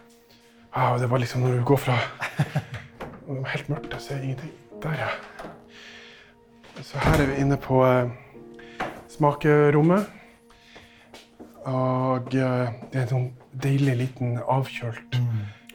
[0.77, 1.97] Ah, det var liksom når du går fra
[2.37, 4.53] Det var helt mørkt, jeg ser ingenting.
[4.83, 5.09] Der, ja.
[6.85, 8.13] Så her er vi inne på eh,
[9.17, 10.13] smakerommet.
[11.65, 13.29] Og eh, det er en sånn
[13.65, 15.17] deilig liten avkjølt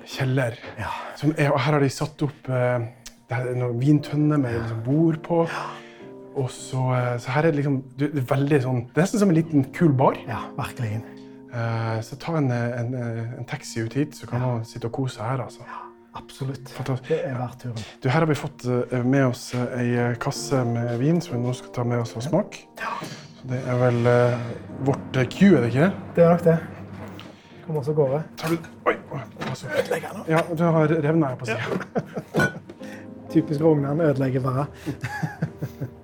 [0.05, 0.61] kjeller.
[0.77, 0.93] Ja.
[1.17, 2.91] Som er, og her har de satt opp eh,
[3.31, 5.45] det er noen vintønner med liksom bord på.
[6.35, 9.19] Og så, eh, så her er det liksom det er veldig sånn, Det er nesten
[9.19, 10.15] som en liten kul bar.
[10.27, 11.01] ja, virkelig.
[11.51, 15.19] Uh, Så ta en, en, en taxi ut hit, så kan man sitte og kose
[15.21, 15.41] her.
[15.43, 15.61] altså.
[16.15, 16.69] Absolutt.
[16.69, 17.09] Fantastisk.
[17.09, 17.77] Det er verdt turen.
[18.03, 21.37] Du, her har vi fått eh, med oss eh, ei eh, kasse med vin som
[21.37, 22.65] vi nå skal ta med oss og smake.
[23.39, 24.41] Så det er vel uh,
[24.89, 25.87] vårt eh, Q, er det ikke?
[26.17, 26.57] Det er nok det.
[27.65, 28.19] Kom oss av gårde.
[28.37, 28.57] Tar du
[28.91, 28.95] Oi!
[29.15, 29.71] oi, pass opp.
[29.79, 30.19] Ødelegger.
[30.35, 32.49] Ja, du har revna her på sida.
[33.31, 34.67] Typisk Rognan ødelegger bare.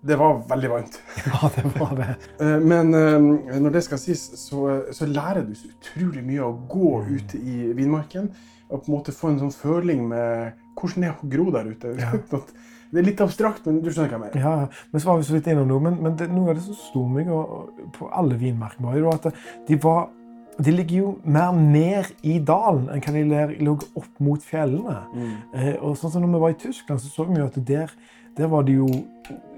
[0.00, 1.00] Det var veldig varmt.
[1.26, 2.14] Ja, det var det.
[2.40, 6.54] Eh, Men eh, når det skal sies, så, så lærer du så utrolig mye av
[6.54, 8.30] å gå ute i vinmarken.
[8.70, 11.72] Og på en måte få en sånn føling med hvordan det er å gro der
[11.74, 11.96] ute.
[12.00, 12.14] Ja.
[12.90, 14.40] Det er litt abstrakt, men du skjønner hva jeg mener.
[14.42, 16.64] Ja, men så var vi så vidt innom noe, men, men det, noe av det
[16.64, 19.28] som sto meg og, og på alle vinmarkene, var jo at
[19.68, 20.08] de var
[20.58, 24.98] de ligger jo mer ned i dalen enn hva de lå opp mot fjellene.
[25.54, 27.92] Eh, og sånn som når vi var i Tyskland, så så vi jo at der,
[28.36, 28.88] der var det jo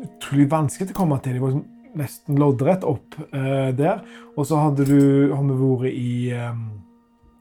[0.04, 1.38] utrolig vanskelig å komme til.
[1.38, 4.04] De var liksom nesten loddrett opp eh, der.
[4.36, 5.00] Og så hadde du,
[5.34, 6.62] har vi vært i eh,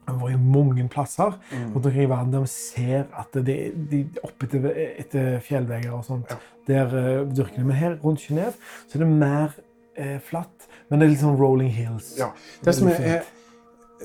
[0.08, 3.58] har vært i mange plasser rundt omkring i verden der vi ser at det,
[3.90, 4.66] de oppe etter,
[4.98, 6.40] etter fjellvegger og sånt, Ja.
[6.66, 7.66] der uh, dyrker de.
[7.68, 8.56] Men her rundt Genéve
[8.88, 9.54] så er det mer
[9.96, 12.16] eh, flatt, men det er litt sånn rolling hills.
[12.18, 12.32] Ja,
[12.64, 13.30] Det som, Veldig er,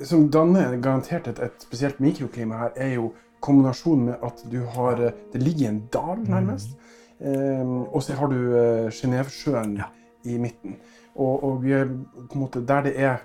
[0.03, 4.99] som danner garantert et, et spesielt mikroklima her, er jo kombinasjonen med at du har
[5.01, 6.69] eh, Det ligger i en dal, nærmest.
[7.19, 9.83] Um, og så har du uh, Genévesjøen Ja.
[10.25, 10.75] i midten.
[11.15, 11.85] Og, og vi er
[12.29, 13.17] på en måte der det er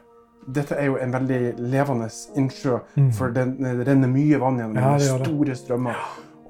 [0.55, 2.79] Dette er jo en veldig levende innsjø,
[3.15, 4.83] for det, det renner mye vann gjennom Mm.
[4.83, 5.95] Ja, det store strømmer.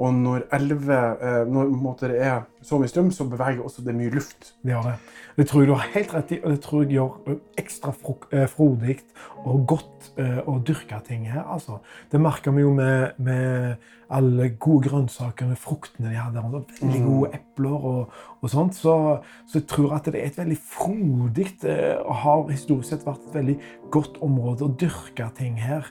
[0.03, 4.11] Og når elver eh, Når det er så mye strøm, så beveger også det mye
[4.11, 4.53] luft.
[4.63, 4.95] Det gjør det.
[5.37, 7.95] Det tror jeg du har helt rett i, og det tror jeg gjør ekstra
[8.33, 8.99] eh, frodig
[9.45, 11.45] og godt eh, å dyrke ting her.
[11.55, 11.79] Altså.
[12.13, 13.77] Det merker vi jo med, med
[14.13, 16.43] alle gode grønnsakene, fruktene de hadde.
[16.43, 17.07] Veldig Mm.
[17.07, 18.75] gode epler og, og sånt.
[18.75, 18.95] Så,
[19.49, 21.47] så jeg tror at det er et veldig frodig
[22.05, 23.57] og har historisk sett vært et veldig
[23.95, 25.87] godt område å dyrke ting her.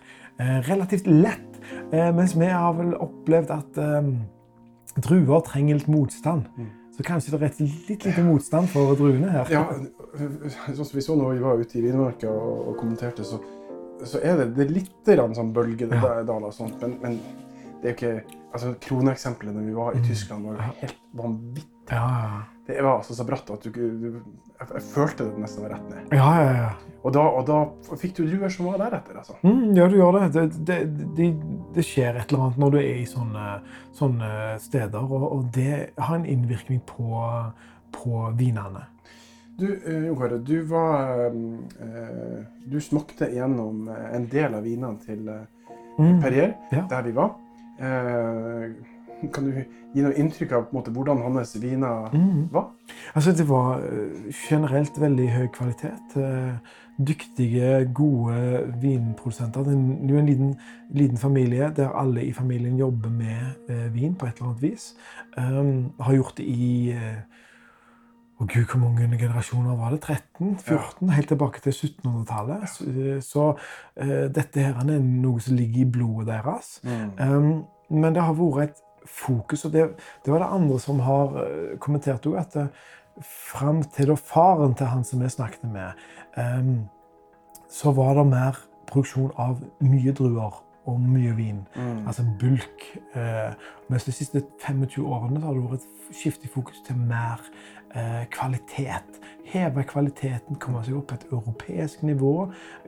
[0.68, 1.51] Relativt lett,
[1.92, 4.12] mens vi har vel opplevd at eh,
[5.00, 6.48] druer trenger litt motstand.
[6.92, 9.48] Så kanskje det er litt, litt lite motstand for druene her.
[9.54, 9.64] Ja,
[10.76, 13.40] sånn som vi så når vi var ute i Vinmarka og, kommenterte, så,
[14.04, 17.18] så er det, det er litt sånn bølgedaler og sånt, men, men
[17.82, 21.70] det er jo ikke altså Kroneeksempelet når vi var i Tyskland, var jo helt vanvittig.
[21.92, 22.42] Ja, ja.
[22.68, 24.20] Det var altså så bratt at du, du
[24.62, 26.16] jeg, jeg følte det nesten var rett ned.
[26.16, 26.72] ja, ja, ja.
[27.02, 27.56] Og da, og da
[27.98, 29.34] fikk du druer som var deretter, altså.
[29.42, 30.28] Mm, ja, du gjør det.
[30.36, 30.76] Det, det,
[31.18, 31.30] det.
[31.74, 33.46] det skjer et eller annet når du er i sånne,
[33.98, 34.30] sånne
[34.62, 37.24] steder, og, og det har en innvirkning på,
[37.98, 38.84] på vinene.
[39.58, 42.38] Du, eh, Jon Kåre, du var eh,
[42.70, 45.34] Du smakte igjennom eh, en del av vinene til
[46.00, 46.22] Mm.
[46.24, 46.86] Perrier, Ja.
[46.90, 47.34] der vi var.
[49.34, 52.48] Kan du gi noe inntrykk av måte, hvordan hans viner Mm.
[52.52, 52.72] var?
[53.16, 56.16] Altså, det var eh, generelt veldig høy kvalitet.
[56.16, 56.56] Eh,
[57.02, 59.64] Dyktige, gode vinprodusenter.
[59.64, 60.56] Det er jo en liten,
[60.94, 64.96] liten familie der alle i familien jobber med eh, vin på et eller annet vis.
[65.38, 66.94] Um, har gjort det i
[68.42, 70.02] og gud, hvor mange generasjoner var det?
[70.02, 70.58] 13?
[70.60, 71.10] 14?
[71.10, 72.70] Helt tilbake til 1700-tallet.
[72.70, 72.86] Så,
[73.22, 73.48] så
[74.02, 76.82] uh, dette her er noe som ligger i blodet deres.
[77.20, 79.88] Um, men det har vært et fokus, og det,
[80.26, 82.58] det var det andre som har eh, kommentert òg, at
[83.22, 86.04] fram til faren til han som vi snakket med,
[86.40, 86.90] em,
[87.70, 91.62] så var det mer produksjon av mye druer og mye vin.
[91.76, 92.08] Mm.
[92.08, 92.86] Altså bulk.
[93.16, 93.54] Eh,
[93.90, 97.44] mens de siste 25 årene så har det vært et skifte i fokus til mer
[97.96, 99.20] eh, kvalitet.
[99.52, 102.36] Heve kvaliteten, komme seg opp på et europeisk nivå.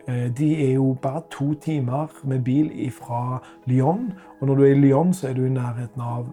[0.07, 4.11] Eh, de er jo bare to timer med bil fra Lyon.
[4.39, 6.27] Og når du er i Lyon, så er du i nærheten av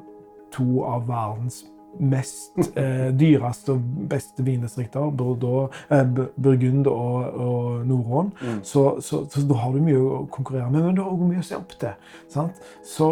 [0.53, 1.65] to av verdens
[1.99, 5.11] mest eh, dyreste og beste vindistrikter.
[5.17, 6.05] Bordeaux, eh,
[6.37, 8.31] Burgund og, og Nord-Rhône.
[8.41, 8.61] Mm.
[8.63, 11.43] Så, så, så da har du mye å konkurrere med, men du har også mye
[11.43, 12.15] å se opp til.
[12.33, 12.63] Sant?
[12.87, 13.11] Så,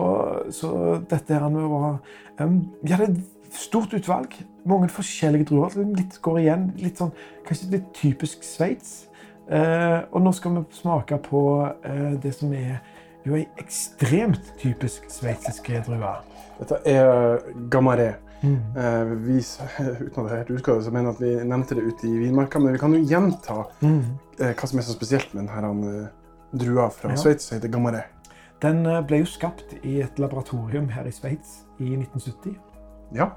[0.55, 0.71] så
[1.11, 1.99] dette her var
[2.41, 4.39] um, Vi hadde et stort utvalg.
[4.69, 5.75] Mange forskjellige druer.
[5.97, 6.71] Litt går igjen.
[6.83, 7.13] Litt sånn,
[7.49, 9.09] kanskje litt typisk Sveits.
[9.49, 12.83] Eh, og nå skal vi smake på eh, det som er
[13.25, 16.15] jo ei ekstremt typisk sveitsiske drue.
[16.59, 17.39] Dette er
[17.73, 18.11] Gamaré.
[18.43, 18.59] Mm.
[18.77, 19.39] Eh, vi,
[20.07, 22.73] uten at jeg helt husker så mener at vi nevnte det ute i vinmarka, men
[22.73, 24.03] vi kan jo gjenta Mm.
[24.41, 26.09] eh, hva som er så spesielt med denne eh,
[26.59, 27.17] drua fra Ja.
[27.17, 28.05] Sveits som heter Gamaré.
[28.63, 32.57] Den eh, ble jo skapt i et laboratorium her i Sveits i 1970
[33.15, 33.31] Ja.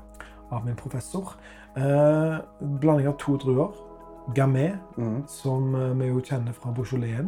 [0.51, 1.33] av min professor.
[1.75, 3.71] Eh, blanding av to druer.
[4.35, 5.23] Gamay, Mm.
[5.27, 7.25] som eh, vi jo kjenner fra Beaujolais.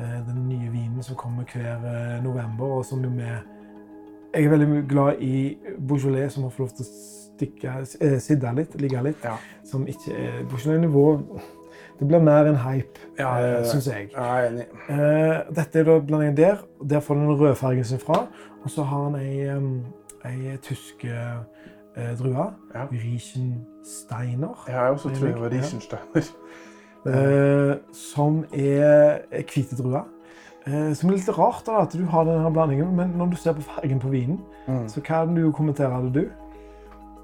[0.00, 3.28] Eh, den nye vinen som kommer hver november, og som jo vi
[4.34, 5.56] Jeg er veldig glad i
[5.88, 6.94] Beaujolais, som har fått lov til å
[7.34, 9.24] stikke, eh, sidde litt, ligge litt.
[9.24, 9.36] Ja.
[9.64, 11.04] Som ikke er Beaujolais-nivå
[12.00, 13.64] Det blir mer en hype, Ja, ja, ja, ja.
[13.70, 14.08] syns jeg.
[14.10, 14.64] Jeg er enig.
[14.90, 16.56] Eh, dette er da blandingen der.
[16.82, 18.26] Der får den rødfargen sin fra.
[18.64, 19.46] Og så har han ei,
[20.26, 22.48] ei tysk eh, drue.
[22.74, 22.86] Ja.
[22.90, 24.64] Riechensteiner.
[24.68, 26.30] Jeg også tror det var Riechensteiner.
[27.06, 30.08] Eh, som er er hvite druer.
[30.66, 33.52] Eh, som er litt rart da, at du har denne blandingen, men når du ser
[33.52, 34.86] på fargen på vinen, Mm.
[34.88, 36.30] så hva du kommentere det, du?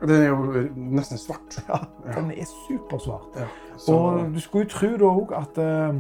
[0.07, 1.57] Den er jo nesten svart.
[1.69, 1.79] Ja,
[2.15, 3.37] den er supersvart.
[3.37, 3.47] Ja.
[3.79, 5.93] Så, Og du skulle jo tro da òg at eh,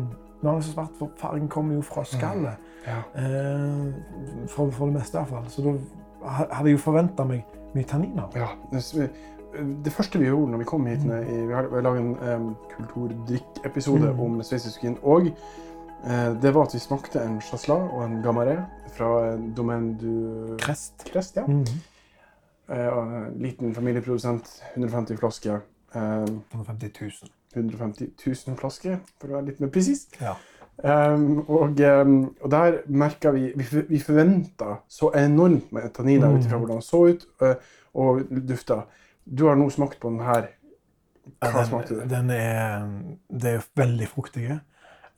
[0.42, 2.56] når den er så svart, for fargen kommer jo fra skallet.
[2.86, 2.98] ja.
[3.14, 3.92] Eh,
[4.48, 5.44] for, for det meste, iallfall.
[5.48, 5.74] Så da
[6.28, 8.28] hadde jeg jo forventa meg mye tanniner.
[8.36, 12.56] Ja, det, første vi gjorde når vi kom hit i, Vi har, laget en um,
[12.76, 14.20] kulturdrikk-episode Mm.
[14.20, 14.98] om sveitsisk vin.
[15.02, 15.30] Og
[16.42, 18.56] det var at vi smakte en chasselas og en gamaré
[18.96, 21.04] fra eh, Domaine du Krest.
[21.12, 21.36] Crest.
[21.36, 21.44] Ja.
[21.46, 21.64] Mm.
[22.70, 24.62] Eh, og en liten familieprodusent.
[24.76, 25.60] 150 flasker.
[25.94, 27.10] Eh, 150 000.
[27.56, 28.12] 150
[28.46, 30.06] 000 flasker, for å være litt mer presis.
[30.20, 30.36] Ja.
[30.80, 36.28] Um, og, um, og der merka vi Vi, for- vi forventa så enormt med tanniner
[36.30, 36.38] Mm.
[36.38, 37.54] ut ifra hvordan den så ut uh,
[37.94, 38.78] og dufta.
[39.26, 40.46] Du har nå smakt på den her.
[41.42, 42.16] Hva smakte Den, det?
[42.16, 42.86] den er,
[43.28, 44.60] det er veldig fruktige.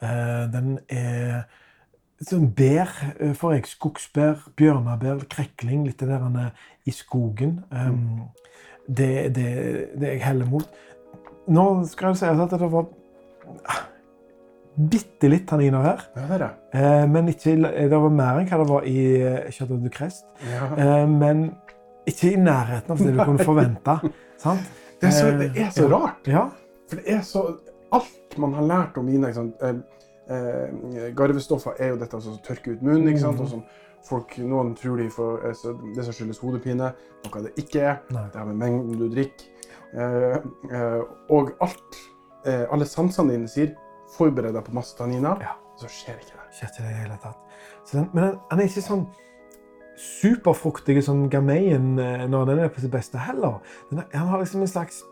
[0.03, 1.45] Eh, den er
[2.23, 3.69] sånn bær, eh, får jeg.
[3.73, 5.87] Skogsbær, bjørnebær, krekling.
[5.87, 6.51] Litt det der er
[6.87, 7.61] i skogen.
[7.71, 8.29] Mm.
[8.89, 9.49] det, det,
[9.95, 10.69] det jeg heller mot.
[11.53, 12.87] Nå skal jeg si at det var
[14.77, 16.05] bitte litt tanniner her.
[16.17, 16.51] Ja, det er det.
[16.79, 20.25] Eh, men ikke, det var mer enn hva det var i eh, Chateau du Crest.
[20.49, 20.71] Ja.
[20.77, 21.51] Eh, men
[22.09, 23.99] ikke i nærheten av det du kunne forvente.
[24.43, 24.73] sant?
[25.03, 26.31] Det, er så, det er så rart.
[26.31, 26.47] Ja.
[26.91, 27.45] For det er så
[27.93, 29.29] Alt man har lært om mine?
[29.29, 29.81] Eh,
[30.33, 33.09] eh, Garvestoffer er jo dette altså, som tørker ut munnen.
[33.13, 33.41] ikke sant?
[33.41, 33.45] Mhm.
[33.45, 33.65] Og som
[34.03, 36.93] folk, Noen tror de får eh, så det som skyldes hodepine,
[37.25, 37.97] noe det ikke er.
[38.11, 38.29] Nei.
[38.33, 39.49] Det har med mengden du drikker.
[39.93, 40.37] Eh,
[40.73, 41.99] eh, og alt,
[42.47, 43.75] eh, alle sansene dine sier
[44.17, 45.43] forbered deg på masse tanniner.
[45.45, 45.59] Ja.
[45.81, 46.47] Så skjer ikke det.
[46.57, 47.59] Skjer ikke det i hele tatt.
[47.85, 49.05] Så den, men den, den, er ikke sånn
[50.03, 51.95] superfruktig som gameien
[52.33, 53.61] når den er på sitt beste heller.
[53.91, 55.03] Den han har liksom en slags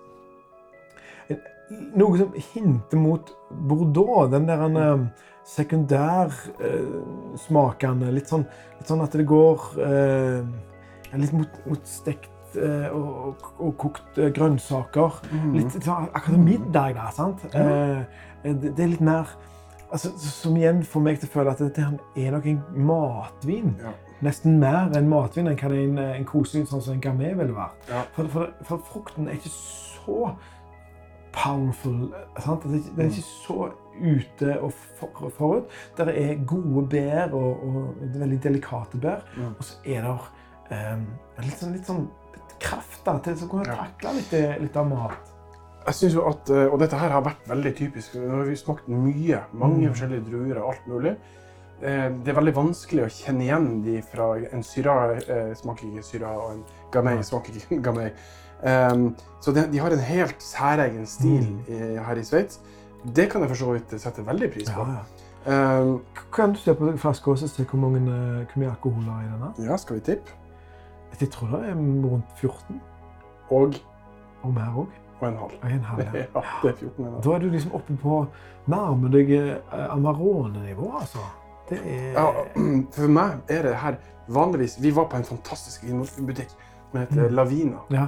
[1.70, 4.30] Noe som hinter mot Bordeaux.
[4.30, 4.98] Den der han, eh,
[5.46, 8.12] sekundærsmakende.
[8.14, 8.46] litt, sånn,
[8.78, 10.42] litt sånn at det går eh,
[11.18, 15.11] litt mot, mot stekt eh, og, og, kokt eh, grønnsaker.
[15.56, 17.38] Litt sånn, akkurat middag, der, sant?
[17.54, 17.61] Mm.
[17.61, 18.00] Eh,
[18.44, 19.26] det, det er litt mer
[19.90, 21.83] altså, Som igjen får meg til å føle at dette
[22.16, 23.70] er nok en matvin.
[23.80, 23.90] Ja.
[24.24, 27.80] Nesten mer enn matvin enn hva en, en koselig sånn som en gamé ville vært.
[27.88, 28.00] Ja.
[28.16, 30.20] For, for, for frukten er ikke så
[31.33, 32.11] powerful.
[32.38, 32.62] Sant?
[32.64, 35.75] Den er ikke, så ute og for, forut.
[35.99, 39.25] Der er gode bær og, og veldig delikate bær.
[39.37, 39.51] Mm.
[39.59, 40.14] Og så er det
[40.71, 41.05] um,
[41.45, 42.07] litt sånn, litt sånn
[42.61, 45.29] kraft da, til å kunne takle litt, litt av mat.
[45.87, 48.14] Jeg synes jo at, eh, Og dette her har vært veldig typisk.
[48.21, 49.38] Nå har vi smakt mye.
[49.57, 49.95] Mange Mm.
[49.95, 51.14] forskjellige druer og alt mulig.
[51.83, 56.05] Eh, Det er veldig vanskelig å kjenne igjen de fra En syra eh, smaker ikke
[56.05, 58.12] syra, og en gamei smaker ikke gamay.
[58.62, 61.61] Um, så de, de har en helt særegen stil Mm.
[61.68, 62.61] i, her i Sveits.
[63.16, 64.81] Det kan jeg for så vidt sette veldig pris på.
[64.87, 64.99] Ja,
[65.46, 65.81] ja.
[65.81, 66.01] Um,
[66.33, 66.99] Kan du se på og
[67.38, 69.70] se hvor, mange, eh, hvor mye alkohol er i denne?
[69.70, 70.31] ja, skal vi tippe?
[71.20, 72.81] Jeg tror det er rundt 14
[73.51, 73.75] Og
[74.42, 74.87] og mer òg.
[75.20, 75.51] og en halv.
[75.62, 76.25] Og en halv, ja.
[76.35, 77.23] Ja, det er 14 en halv.
[77.25, 78.27] Da er du liksom oppe på
[78.66, 81.18] nærmer deg eh, Amarone-nivå, altså.
[81.70, 82.27] Det er Ja,
[82.96, 83.94] for meg er det her
[84.29, 86.51] vanligvis Vi var på en fantastisk vinbutikk
[86.90, 87.35] som heter Mm.
[87.35, 87.77] Lavina.
[87.90, 88.07] Ja.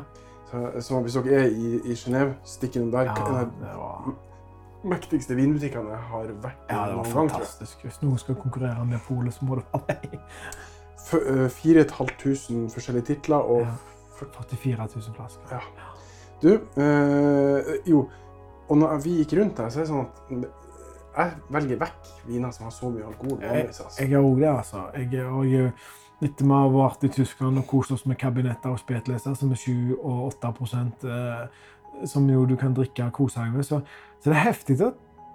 [0.80, 3.08] Så, hvis dere er i, i Genéve, stikk innom der.
[3.08, 3.14] Ja,
[3.60, 4.12] det var,
[4.84, 7.28] mektigste vinbutikkene jeg har vært i ja, det var noen gang.
[7.30, 7.30] jeg.
[7.30, 7.82] fantastisk.
[7.86, 10.18] Hvis noen skal konkurrere med Polet, så må det være deg.
[11.22, 13.66] Øh, 4500 forskjellige titler og Ja.
[14.16, 15.42] f- 44 000 flasker.
[15.52, 15.60] Ja.
[16.42, 18.08] Du, øh, jo
[18.68, 20.46] Og når vi gikk rundt der, så er det sånn at
[21.18, 23.42] jeg velger vekk viner som har så mye alkohol.
[23.42, 23.82] altså.
[24.00, 24.76] Jeg er òg det, altså.
[24.96, 25.72] Jeg er også,
[26.22, 29.60] etter vi har vært i Tyskland og kost oss med kabinetter og spetleser som er
[29.60, 30.52] 7 og 8
[31.10, 31.46] eh,
[32.08, 33.82] som jo du kan drikke og kose deg med, så,
[34.20, 34.92] så det er heftig å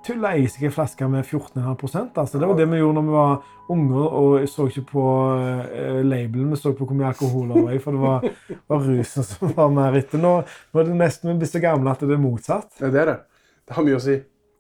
[0.07, 2.39] tulle i seg en flaske med 14,5 altså.
[2.39, 6.51] Det var det vi gjorde når vi var unger og så ikke på eh, labelen,
[6.53, 9.53] vi så på hvor mye alkohol det var i, for det var, var rusen som
[9.57, 10.21] var mer etter.
[10.23, 10.33] Nå,
[10.71, 12.71] nå er det nesten vi blir så gamle at det er motsatt.
[12.79, 13.19] Det er det.
[13.67, 14.17] Det har mye å si.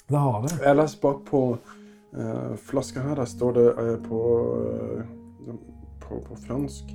[0.07, 0.57] Det har det.
[0.75, 3.15] Leser bak på uh, flaska her.
[3.19, 4.21] Der står det eh, på,
[5.47, 5.57] eh,
[6.07, 6.89] på, på fransk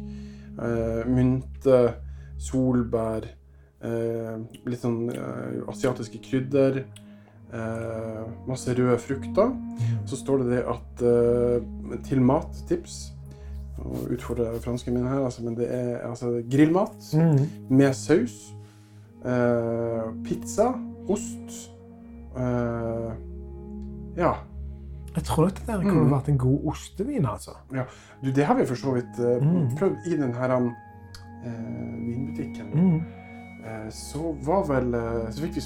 [0.63, 1.79] eh, mynte,
[2.43, 3.27] solbær,
[3.85, 6.85] eh, litt sånn eh, asiatiske krydder.
[7.53, 9.51] eh, masse røde frukter.
[10.09, 13.11] Så står det det at eh, til mattips
[13.83, 17.49] og utfordrer fransken min her, altså, men det er altså, grillmat Mm.
[17.69, 18.55] med saus,
[19.25, 20.71] eh, pizza,
[21.09, 21.71] ost
[22.39, 23.13] eh,
[24.17, 24.33] Ja.
[25.15, 26.11] Jeg tror at det der kunne Mm.
[26.13, 27.51] vært en god ostevin, altså.
[28.25, 29.77] Du, det har vi for så vidt uh, Mm.
[29.77, 30.51] prøvd i den her
[31.45, 31.53] eh,
[32.07, 32.71] vinbutikken.
[32.75, 32.97] Mm.
[33.63, 35.61] Uh, så var vel uh, Så fikk vi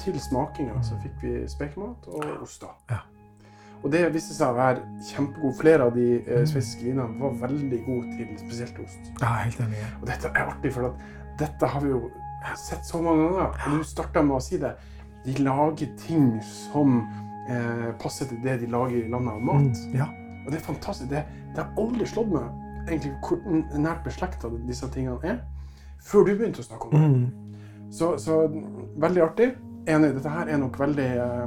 [0.00, 2.70] til smakinga så fikk vi spekemat og oster.
[2.90, 3.00] Ja.
[3.82, 5.56] Og det viste seg å være kjempegod.
[5.60, 6.46] Flere av de eh, Mm.
[6.46, 9.10] sveitsiske vinene var veldig gode til spesielt ost.
[9.20, 9.82] Ja, helt enig.
[10.02, 10.94] Og dette er artig, for
[11.38, 12.10] dette har vi jo
[12.56, 13.56] sett så mange ganger.
[13.66, 14.74] Og du starta med å si det.
[15.24, 17.02] De lager ting som
[17.48, 19.80] eh, passer til det de lager i landet av mat.
[19.86, 19.94] Mm.
[19.96, 20.06] Ja.
[20.44, 21.10] Og det er fantastisk.
[21.10, 21.24] Det,
[21.54, 23.40] det har aldri slått meg egentlig hvor
[23.78, 25.40] nært beslekta disse tingene er,
[26.02, 27.10] før du begynte å snakke om det.
[27.10, 27.90] Mm.
[27.92, 28.38] Så, så
[29.02, 29.50] veldig artig.
[29.90, 30.14] Enig.
[30.16, 31.44] Dette her er nok veldig eh,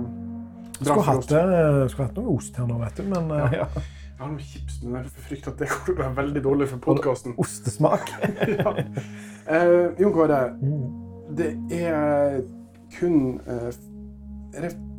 [0.80, 1.28] bra Skulle for oss.
[1.30, 3.52] det- skulle hatt noe ost her nå, vet du, men eh, Ja.
[3.64, 3.84] ja.
[4.14, 7.34] Jeg har noen chips, men jeg frykter at det kommer være veldig dårlig for podkasten.
[7.42, 8.12] ostesmak.
[8.60, 8.74] ja.
[9.48, 10.84] eh, Jon Kåre, Mm.
[11.36, 11.50] det
[11.82, 12.42] er
[13.00, 13.72] kun eh,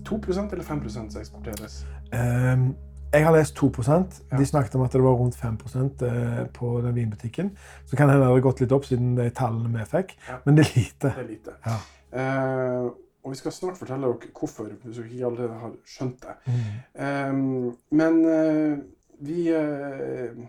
[0.09, 1.85] 2% eller 5 som eksporteres?
[2.13, 2.75] Um,
[3.15, 4.39] jeg har lest 2 Ja.
[4.39, 5.59] De snakket om at det var rundt 5
[6.03, 7.57] eh, på den vinbutikken.
[7.87, 10.39] Så kan hende det har gått litt opp siden de tallene vi fikk, Ja.
[10.45, 11.09] men det er lite.
[11.09, 11.51] Det er lite.
[11.67, 11.79] Ja.
[12.15, 12.91] Uh,
[13.25, 16.35] og vi skal snart fortelle dere hvorfor, hvis dere ikke allerede har skjønt det.
[16.47, 17.37] Mm.
[17.37, 18.79] Um, men uh,
[19.21, 20.47] vi uh,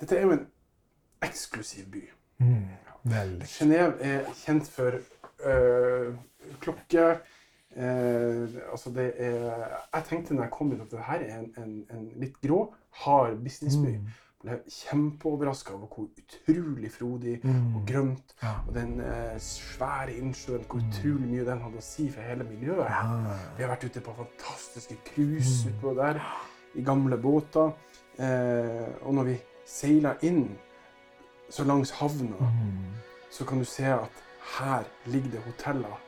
[0.00, 0.46] Dette er jo en
[1.22, 2.02] eksklusiv by.
[2.38, 2.68] Mm.
[3.04, 3.46] Veldig.
[3.46, 4.98] Genéve er kjent for
[6.62, 7.06] klokke
[7.76, 11.54] eh, Altså, det er Jeg tenkte når jeg kom hit at det her er en,
[11.58, 13.96] en, en litt grå, hard businessby.
[13.98, 14.06] Mm.
[14.42, 17.76] Ble kjempeoverraska over hvor utrolig frodig Mm.
[17.76, 18.54] og grønt Ja.
[18.68, 20.88] og den eh, svære innsjøen, hvor Mm.
[20.88, 22.90] utrolig mye den hadde å si for hele miljøet.
[22.90, 23.36] Ja.
[23.56, 25.72] Vi har vært ute på fantastiske cruise Mm.
[25.74, 26.20] utpå der,
[26.74, 27.72] i gamle båter.
[28.18, 30.58] Eh, og når vi seiler inn
[31.50, 32.94] så langs havna, Mm.
[33.30, 34.10] så kan du se at
[34.58, 36.00] her ligger det hoteller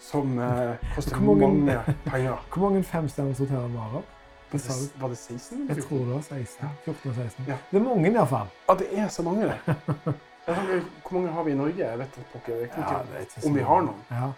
[0.00, 2.36] som uh, koster Hvor mange- mange penger.
[2.54, 4.02] Hvor mange femstjerners hoteller var det?
[4.50, 4.76] Hva sa?
[5.00, 5.68] Var det 16?
[5.68, 6.68] Jeg tror det var 16.
[6.84, 7.44] 14 og 16.
[7.48, 7.56] Ja.
[7.70, 8.48] Det er mange iallfall.
[8.68, 9.58] Ja, det er så mange, det.
[10.50, 11.84] Hvor mange har vi i Norge?
[11.90, 14.00] Jeg vet ikke, jeg ikke Ja, det om vi har noen.
[14.10, 14.30] Ja.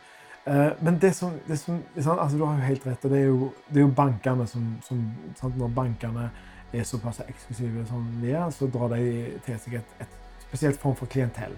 [0.46, 3.04] Eh, men det som, det som altså, Du har jo helt rett.
[3.04, 6.30] og Det er jo, det er jo bankene som, som sant, Når bankene
[6.72, 10.08] er såpass eksklusive som de er, så drar de til seg et, et
[10.40, 11.52] spesielt form for klientell.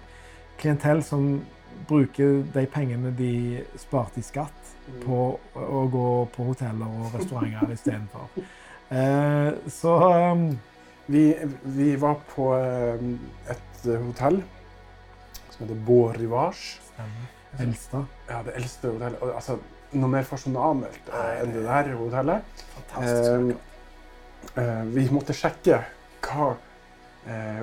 [0.61, 1.29] Klientell som
[1.89, 4.61] bruker de pengene de sparte i skatt,
[5.05, 5.19] på
[5.57, 8.45] å gå på hoteller og restauranter istedenfor.
[8.93, 9.95] Eh, så
[10.33, 10.49] um,
[11.07, 11.35] Vi,
[11.77, 13.01] vi var på eh,
[13.53, 14.39] et hotell
[15.51, 16.81] som heter Beau Rivage.
[17.61, 18.05] Eldste.
[18.29, 19.21] Ja, det eldste hotellet.
[19.35, 19.59] Altså,
[19.95, 22.63] noe mer fasjonabelt eh, enn det der hotellet.
[22.75, 23.59] Fantastisk.
[24.55, 25.83] Eh, eh, vi måtte sjekke
[26.25, 26.55] hva
[27.29, 27.61] eh,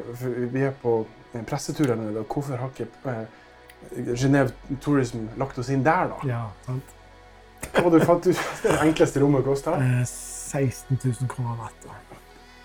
[0.54, 1.01] Vi er på
[1.38, 4.51] en pressetur her nede, og hvorfor har ikke eh, Genève
[4.84, 6.27] Tourism lagt oss inn der, da?
[6.27, 6.97] ja, sant.
[7.71, 9.77] Hva var det fant ut det enkleste rommet kosta?
[9.77, 11.99] Eh, 16 000 kroner natta.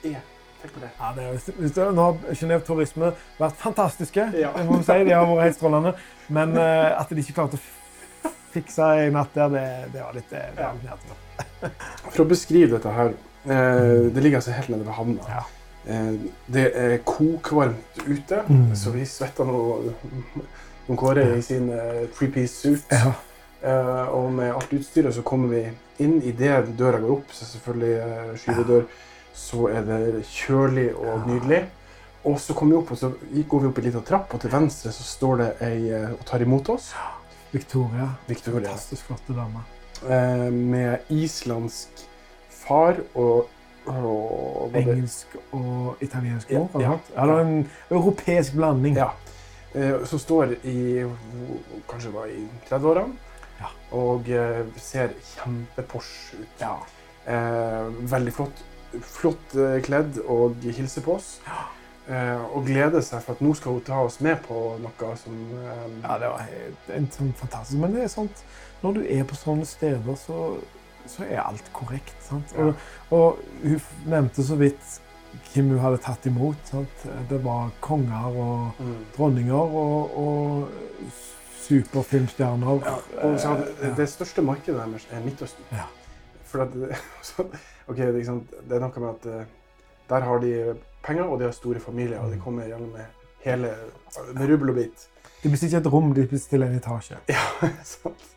[0.03, 0.91] Tenk på det.
[0.99, 4.31] Ja, det er, nå har Genève Turisme vært fantastiske.
[4.35, 4.53] Ja.
[4.57, 4.97] det må vi si.
[5.07, 5.93] De har vært helt strålende.
[6.33, 10.33] Men eh, at de ikke klarte å fikse ei natt der, det, det var litt
[10.33, 11.23] eh, det var litt nedtur.
[12.09, 15.29] For å beskrive dette her eh, Det ligger altså helt nede ved havna.
[15.31, 15.45] Ja.
[15.87, 16.13] Eh,
[16.53, 18.75] det er kokvarmt ute, Mm.
[18.77, 19.93] så vi svetter nå
[20.89, 22.85] Jon Kåre i sin uh, three-piece suit.
[22.93, 23.13] Ja.
[23.63, 25.65] Eh, og med alt utstyret så kommer vi
[26.05, 28.83] inn idet døra går opp, så selvfølgelig skyvedør,
[29.35, 31.65] så er det kjølig og nydelig.
[32.27, 33.11] Og så kommer vi opp, og så
[33.49, 36.25] går vi opp en liten trapp, og til venstre så står det ei eh, og
[36.27, 36.93] tar imot oss.
[37.53, 38.09] Victoria.
[38.29, 38.69] Victoria.
[38.69, 39.63] Fantastisk flotte dame.
[40.11, 41.89] eh, med islandsk
[42.51, 43.47] far og,
[43.87, 46.99] og Engelsk og italiensk Ja, du ja.
[47.15, 48.97] Ja, var en europeisk blanding.
[48.97, 49.11] Ja.
[49.75, 51.05] Eh, som står i
[51.89, 53.17] kanskje var i 30-årene.
[53.61, 53.73] Ja.
[53.97, 56.61] Og eh, ser kjempeporsche ut.
[56.61, 56.77] Ja.
[57.27, 58.63] Eh, veldig flott,
[59.03, 61.37] flott kledd og hilser på oss.
[62.07, 65.39] Eh, og gleder seg for at nå skal hun ta oss med på noe som
[66.05, 67.81] Ja, det var helt, en sånn fantastisk.
[67.83, 68.45] Men det er sant,
[68.85, 70.43] når du er på sånne steder, så,
[71.09, 72.17] så er alt korrekt.
[72.25, 72.55] Sant?
[72.57, 72.75] Og,
[73.11, 75.01] og hun nevnte så vidt
[75.53, 76.61] hvem hun hadde tatt imot.
[76.69, 77.07] Sant?
[77.31, 78.97] Det var konger og mm.
[79.17, 81.13] dronninger og, og
[81.67, 82.81] superfilmstjerner.
[82.87, 85.65] ja, og så Eh, Det største markedet deres er Midtøsten.
[85.73, 85.87] Ja.
[86.45, 86.69] For at,
[87.29, 87.47] så,
[87.89, 89.47] ok, det, er noe med at eh,
[90.09, 93.05] der har de penger, og de har store familier, og de kommer gjennom med
[93.45, 93.75] hele
[94.35, 95.09] med rubbel og bit.
[95.43, 97.19] De bestiller ikke et rom, de bestiller en etasje.
[97.29, 98.31] Ja, sant.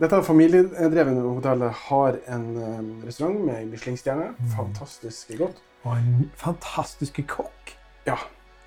[0.00, 4.32] Dette familiedrevne hotellet har en eh, restaurant med Michelin-stjerne.
[4.38, 4.48] Mm.
[4.56, 5.60] Fantastisk godt.
[5.84, 7.74] Og en fantastisk kokk.
[8.06, 8.16] Ja.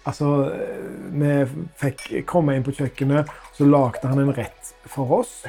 [0.06, 0.86] Altså, eh,
[1.18, 1.32] vi
[1.82, 5.42] fikk komme inn på kjøkkenet, så lagde han en rett for oss.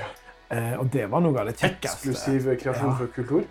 [0.51, 2.11] Eh, og det var noe av det kjekkeste.
[2.13, 2.97] Eksklusiv kreasjon Ja.
[2.97, 3.45] for kultur.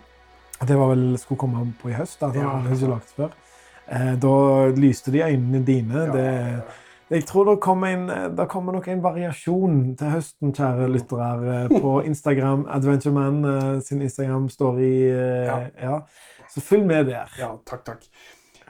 [0.66, 2.18] Det var vel, skulle komme på i høst.
[2.20, 2.48] Da, Ja.
[2.58, 3.30] hadde ikke lagt før.
[3.88, 6.06] Eh, da lyste de øynene dine.
[6.06, 6.12] Ja.
[6.12, 6.62] Det,
[7.10, 11.28] jeg tror det kommer, en, det kommer nok en variasjon til høsten, kjære lyttere,
[11.64, 12.64] eh, på Instagram.
[12.68, 14.90] Adventureman eh, sin Instagram-story.
[15.10, 15.58] eh, Ja.
[15.82, 16.00] ja.
[16.50, 17.30] Så følg med der.
[17.38, 18.04] Ja, takk, takk.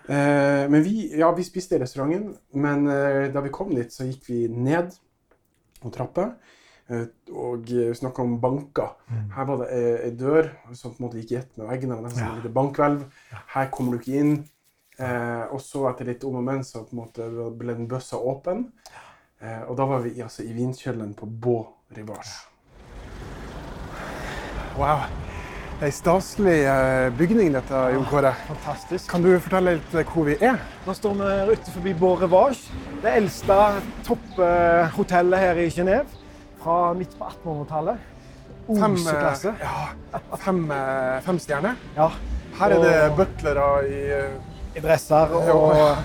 [0.08, 4.04] Eh, men vi, ja, vi spiste i restauranten, men eh, da vi kom dit, så
[4.06, 4.92] gikk vi ned
[5.82, 6.30] på trappa.
[6.88, 7.66] Eh, og
[7.98, 8.92] snakka om banker.
[9.10, 9.24] Mm.
[9.34, 9.70] Her var det
[10.06, 11.96] ei dør som på en måte gikk i ett med veggene.
[11.96, 12.52] Det var Nesten Ja.
[12.60, 13.02] bankhvelv.
[13.56, 14.36] Her kommer du ikke inn.
[14.96, 17.28] Eh, og så etter litt om og men så på en måte
[17.58, 18.70] ble den bøssa åpen.
[19.42, 21.66] Eh, og da var vi altså, i vinkjelleren på Beau
[21.96, 22.32] Rivage.
[24.76, 25.04] Wow.
[25.76, 28.32] Det er en staselig eh, bygning, dette, Jon Kåre.
[28.48, 29.10] Fantastisk.
[29.12, 30.56] Kan du fortelle litt eh, hvor vi er?
[30.86, 32.72] Nå står vi ute forbi Beau Rivage,
[33.02, 33.58] det eldste
[34.08, 36.24] topphotellet her i Genéve.
[36.62, 38.12] Fra midt på 1800-tallet.
[38.66, 39.52] Fem, Oseklasse.
[39.60, 41.76] Fem, ja, fem, eh, fem stjerner.
[41.94, 42.08] Ja.
[42.56, 45.32] Her er det butlere i eh, I dresser.
[45.32, 45.96] Og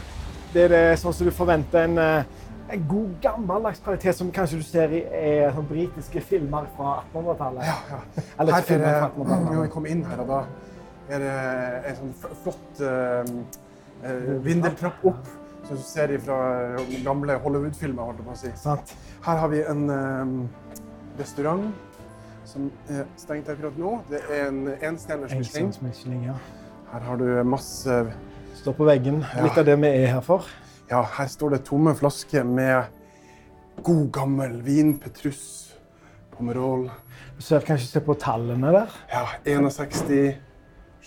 [0.53, 2.23] det er det sånn som du forventer en, eh,
[2.71, 7.67] en god, gammeldags kvalitet som kanskje du ser i eh, sånn britiske filmer fra 1800-tallet.
[7.67, 8.25] Ja, ja.
[8.39, 9.73] Eller Her er filmer fra det, når jeg 1800-tallet.
[9.75, 10.41] kom inn her, og da
[11.11, 11.35] er det
[11.91, 12.15] en sånn
[12.45, 13.35] flott eh,
[14.07, 15.31] eh, vindeltrapp opp,
[15.67, 16.39] som du ser fra
[17.05, 18.51] gamle Hollywood-filmer, holdt jeg på å si.
[18.59, 18.95] Sant?
[19.27, 20.35] Her har vi en eh,
[21.19, 21.69] restaurant
[22.47, 23.97] som er stengt akkurat nå.
[24.09, 26.35] Det er en Enstjerners Michelin, ja.
[26.91, 28.01] Her har du masse
[28.61, 29.23] Står på veggen.
[29.35, 29.41] Ja.
[29.47, 30.45] Litt av det vi er her for.
[30.91, 32.91] Ja, her står det tomme flasker med
[33.81, 35.39] god gammel vin, Petrus,
[36.35, 36.83] Pomerol.
[37.37, 38.93] Du ser kanskje se på tallene der.
[39.09, 40.37] Ja, 61,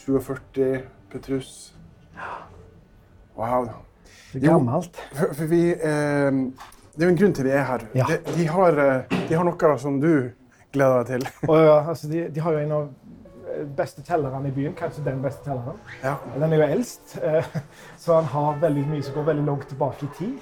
[0.02, 0.80] 47,
[1.12, 1.52] Petrus.
[3.38, 3.68] Wow.
[4.32, 4.56] Det er Jo.
[4.58, 4.98] gammelt.
[5.14, 6.40] For, for vi eh,
[6.94, 7.86] Det er jo en grunn til vi er her.
[7.94, 8.06] Ja.
[8.10, 10.30] De, de, har, eh, de har noe som du
[10.74, 11.28] gleder deg til.
[11.48, 12.88] Og ja, altså, de, de har jo en av
[13.76, 15.78] beste telleren i byen, kanskje den beste telleren.
[16.02, 16.16] Ja.
[16.38, 17.44] Den er jo eldst, eh,
[17.98, 20.38] så han har veldig mye som går veldig langt tilbake i tid.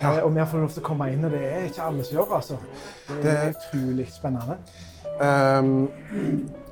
[0.00, 0.12] Ja.
[0.12, 2.04] Eh, Og vi har fått lov til å komme inn, og det er ikke alle
[2.04, 2.58] som gjør altså.
[3.08, 4.58] Det er Det- utrolig spennende.
[5.20, 5.88] Um,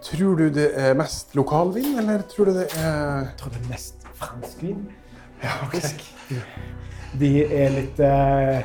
[0.02, 3.68] tror du det er mest lokalvin, eller tror du det er Jeg tror det er
[3.68, 4.84] mest franskvin.
[5.42, 5.80] Ja, okay.
[7.18, 8.62] De er litt uh,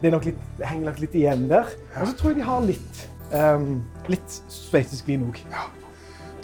[0.00, 1.64] Det er nok litt, henger nok litt igjen der.
[1.94, 2.02] Ja.
[2.02, 3.00] Og så tror jeg de har litt,
[3.32, 5.40] um, litt sveitsisk vin òg.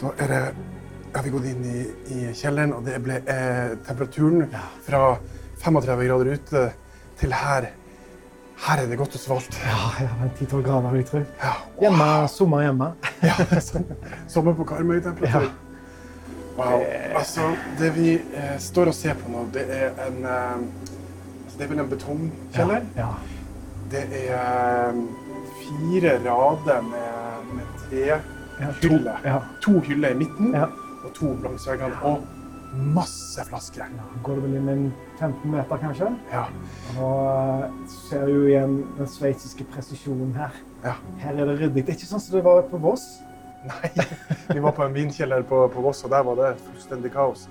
[0.05, 0.41] Da er det
[1.15, 1.79] har vi gått inn i,
[2.13, 4.65] i kjelleren, og det ble eh, temperaturen Ja.
[4.85, 4.99] fra
[5.63, 6.63] 35 grader ute
[7.17, 7.69] til her.
[8.65, 9.57] Her er det godt og svalt.
[9.63, 11.21] Ja, ja, 10-12 grader, vil jeg tro.
[11.41, 11.53] Ja.
[11.81, 12.91] Hjemme, sommer hjemme.
[13.23, 13.59] Ja.
[14.27, 15.49] Sommer på Karmøy-temperatur.
[16.57, 16.83] Wow.
[17.15, 17.49] Altså,
[17.79, 21.73] det vi eh, står og ser på nå, det er en eh, altså, Det er
[21.73, 22.85] vel en betongkjeller.
[22.99, 23.09] Ja.
[23.91, 25.03] Det er eh,
[25.65, 28.19] fire rader med, med tre
[28.59, 29.41] Ja, to.
[29.65, 30.67] To hyller i midten Ja.
[31.03, 31.97] og to langs veggene.
[32.03, 32.23] Og
[32.95, 33.85] masse flasker.
[34.23, 34.85] Går det vel inn en
[35.19, 36.09] 15 meter, kanskje?
[36.31, 36.45] Ja.
[36.99, 37.69] Og eh,
[38.09, 40.51] ser jo igjen den sveitsiske presisjonen her.
[40.83, 40.95] ja.
[41.19, 41.85] Her er det ryddig.
[41.85, 43.05] Det er ikke sånn som det var på Voss.
[43.65, 43.89] Nei,
[44.53, 47.47] vi var på en vinkjeller på, på Voss, og der var det fullstendig kaos.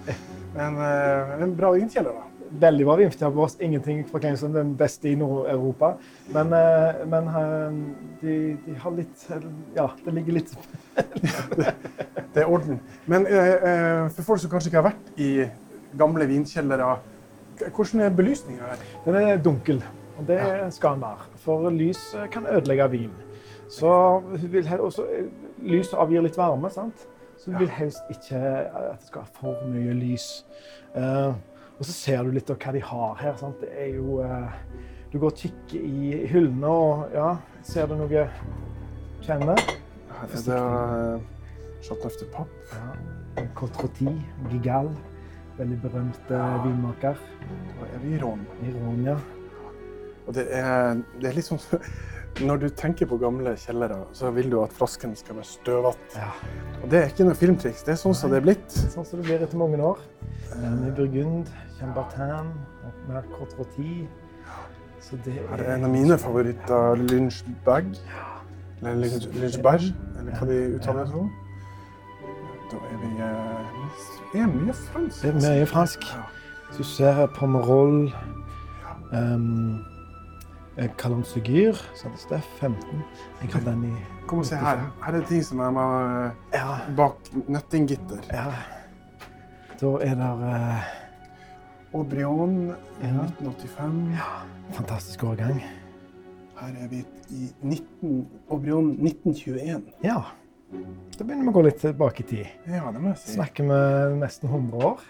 [0.54, 2.28] Men eh, en bra vinkjeller, da.
[2.50, 3.10] Veldig bra vin.
[3.10, 3.56] på oss.
[3.60, 5.94] Ingenting forklaring som den beste i Nord-Europa.
[6.32, 7.72] Men, eh, men eh,
[8.20, 9.26] de, de, har litt
[9.76, 10.54] Ja, det ligger litt
[10.94, 11.74] det,
[12.34, 12.80] det, er orden.
[13.06, 15.48] Men eh, for folk som kanskje ikke har vært i
[15.98, 16.98] gamle vinkjellere,
[17.74, 18.86] hvordan er belysninga her?
[19.04, 19.82] Den er dunkel.
[20.18, 20.40] Og det
[20.74, 21.30] skal den være.
[21.42, 23.10] For lys kan ødelegge vin.
[23.70, 24.20] Så
[24.50, 25.06] vil også,
[25.58, 27.08] lys avgir litt varme, sant?
[27.44, 30.28] så du vil helst ikke at det skal være for mye lys.
[30.94, 31.34] Uh,
[31.78, 33.34] og så ser du litt av hva de har her.
[33.40, 33.62] Sant?
[33.62, 34.58] Det er jo eh,
[35.12, 37.28] Du går og kikker i hyllene, og ja,
[37.66, 38.26] ser du noe
[39.24, 39.60] Kjenner?
[40.10, 41.20] Her er det uh,
[41.84, 42.50] Chateau de Papp.
[42.74, 43.44] Ja.
[43.56, 44.10] Cotroti,
[44.50, 44.90] Gigal.
[45.56, 47.22] Veldig berømt uh, vinmaker.
[47.78, 48.42] Da er vi i Rån.
[48.66, 49.16] I Ron, ja.
[50.26, 51.62] Og det er, det er litt sånn
[52.42, 56.18] Når du tenker på gamle kjellere, så vil du at flasken skal være støvete.
[56.18, 56.32] Ja.
[56.82, 57.84] Og det er ikke noe filmtriks.
[57.86, 58.74] Det er sånn som det er blitt.
[58.74, 60.02] Sånn som det blir etter mange år.
[60.58, 62.50] Med Burgund, Chambertin,
[63.06, 64.08] mer Cotroti.
[64.98, 65.46] Så det er...
[65.52, 67.94] Her er en av mine favoritter, Lynchbag.
[68.82, 71.32] Eller Lynchberg, eller hva de uttaler det som.
[72.72, 73.88] Da er vi eh,
[74.34, 75.22] Det er mye fransk.
[75.22, 76.06] Det er mye fransk.
[76.66, 78.08] Hvis du ser Pomerol
[79.14, 79.84] um,
[80.98, 83.02] Calonsugyr, det er 15.
[83.42, 83.94] Jeg har den i
[84.26, 84.80] Kom og se her.
[85.04, 86.78] Her er det ting som er ja.
[86.96, 88.24] bak nøttinggitter.
[88.32, 88.46] Ja.
[89.80, 90.86] Da er det uh,
[91.94, 92.56] Aubrion
[93.02, 93.12] ja.
[93.28, 94.00] 1985.
[94.16, 94.30] Ja.
[94.72, 95.60] Fantastisk årgang.
[96.58, 99.82] Her er vi i 19, Aubrion 1921.
[100.02, 100.22] Ja.
[101.18, 102.46] Da begynner vi å gå litt tilbake i tid.
[102.66, 103.36] Ja, det må jeg si.
[103.36, 103.78] Snakker vi
[104.24, 105.04] nesten 100 år.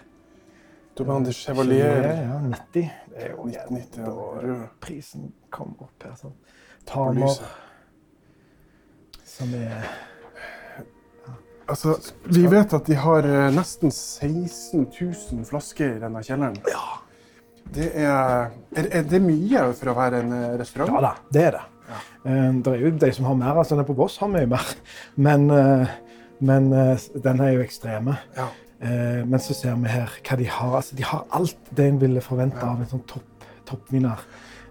[0.95, 2.05] Domaine de Chevalier.
[2.05, 2.91] Ja, 90.
[3.15, 6.17] Det er jo 1990, og Prisen kom opp her.
[6.19, 6.35] sånn.
[6.85, 7.37] Tamer.
[9.25, 9.87] Som er
[11.65, 11.95] Altså,
[12.29, 16.59] vi vet at de har eh, nesten 16 000 flasker i denne kjelleren.
[16.69, 16.99] Ja.
[17.73, 20.93] Det er, er, er, det mye for å være en eh, restaurant?
[20.93, 21.63] Ja da, det er det.
[21.85, 22.01] Ja.
[22.25, 23.57] Uh, det er jo de som har mer.
[23.63, 24.69] altså Den på Voss har mye mer.
[25.17, 25.47] Men,
[26.45, 28.19] men den er jo ekstreme.
[28.37, 28.47] Ja.
[28.85, 30.73] Men så ser vi her hva de har.
[30.77, 32.73] Altså, de har alt det en ville forvente ja.
[32.73, 34.25] av en sånn topp, toppvinner.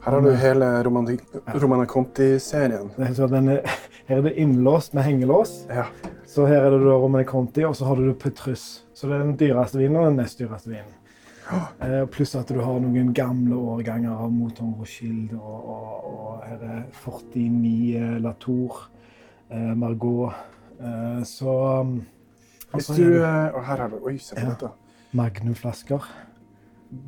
[0.05, 2.91] Her har du hele Romana Conti-serien.
[2.99, 5.63] Her er det innlåst med hengelås.
[5.71, 5.87] Ja.
[6.29, 8.85] Så her er det da Romani Conti, og så har du Petrus.
[8.93, 10.93] Så det er den dyreste vinen og den nest dyreste vinen.
[11.85, 16.65] Eh, pluss at du har noen gamle årganger av Moton Rochilde, og, og, og, her
[16.69, 18.81] er 49 eh, Latour,
[19.51, 20.37] eh, Margot.
[20.81, 21.57] Eh, så
[22.75, 24.71] Hvis du Og her har du Oi, se på dette.
[25.15, 26.07] Magnumflasker.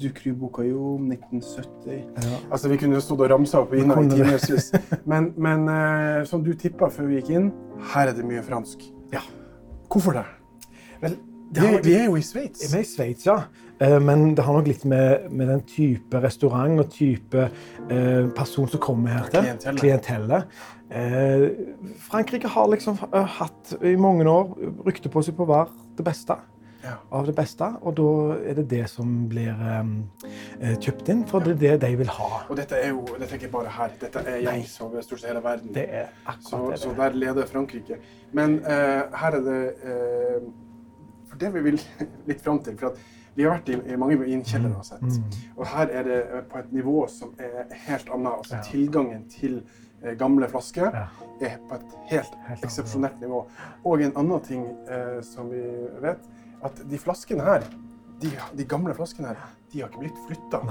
[0.01, 2.39] Ducru Bucayo 1970 ja.
[2.51, 4.73] Altså, Vi kunne stått og ramsa opp viner i timevis.
[5.11, 7.51] Men, men uh, som du tippa før vi gikk inn,
[7.93, 8.83] her er det mye fransk.
[9.12, 9.23] Ja.
[9.93, 10.25] Hvorfor det?
[11.03, 12.67] Vel, det vi, vi, er jo i Sveits.
[12.73, 13.37] Vi er i Sveits, ja.
[13.77, 18.69] Uh, men det har nok litt med, med, den type restaurant og type uh, person
[18.73, 19.45] som kommer her til.
[19.45, 19.81] Klientellet.
[19.81, 20.59] Klientellet.
[22.07, 24.53] Frankrike har liksom hatt i mange år
[24.87, 26.37] rykte på seg på å være det beste
[26.85, 26.93] ja.
[27.11, 27.67] av det beste.
[27.83, 29.51] Og da er det det som blir
[29.83, 29.97] um,
[30.63, 32.29] kjøpt inn, for det er det de vil ha.
[32.47, 35.33] Og dette er jo dette er ikke bare her, dette er gjengs over stort sett
[35.33, 35.75] hele verden.
[35.75, 36.79] Det er akkurat så, det.
[36.85, 37.99] Så der leder Frankrike.
[38.37, 39.61] Men her er det
[41.37, 41.80] For det vi vil
[42.30, 42.78] litt fram til.
[42.80, 42.97] for
[43.37, 45.03] vi har vært i, i mange vinkjellere og sett.
[45.05, 45.32] Mm.
[45.59, 48.32] Og her er det på et nivå som er helt annet.
[48.32, 48.62] Altså ja.
[48.64, 49.59] tilgangen til
[50.16, 51.03] gamle flasker ja.
[51.45, 53.43] er på et helt, helt eksepsjonelt nivå.
[53.84, 55.61] Og en annen ting eh, som vi
[56.01, 56.24] vet,
[56.64, 57.68] at de flaskene her,
[58.22, 60.64] de, de gamle flaskene her, de har ikke blitt flytta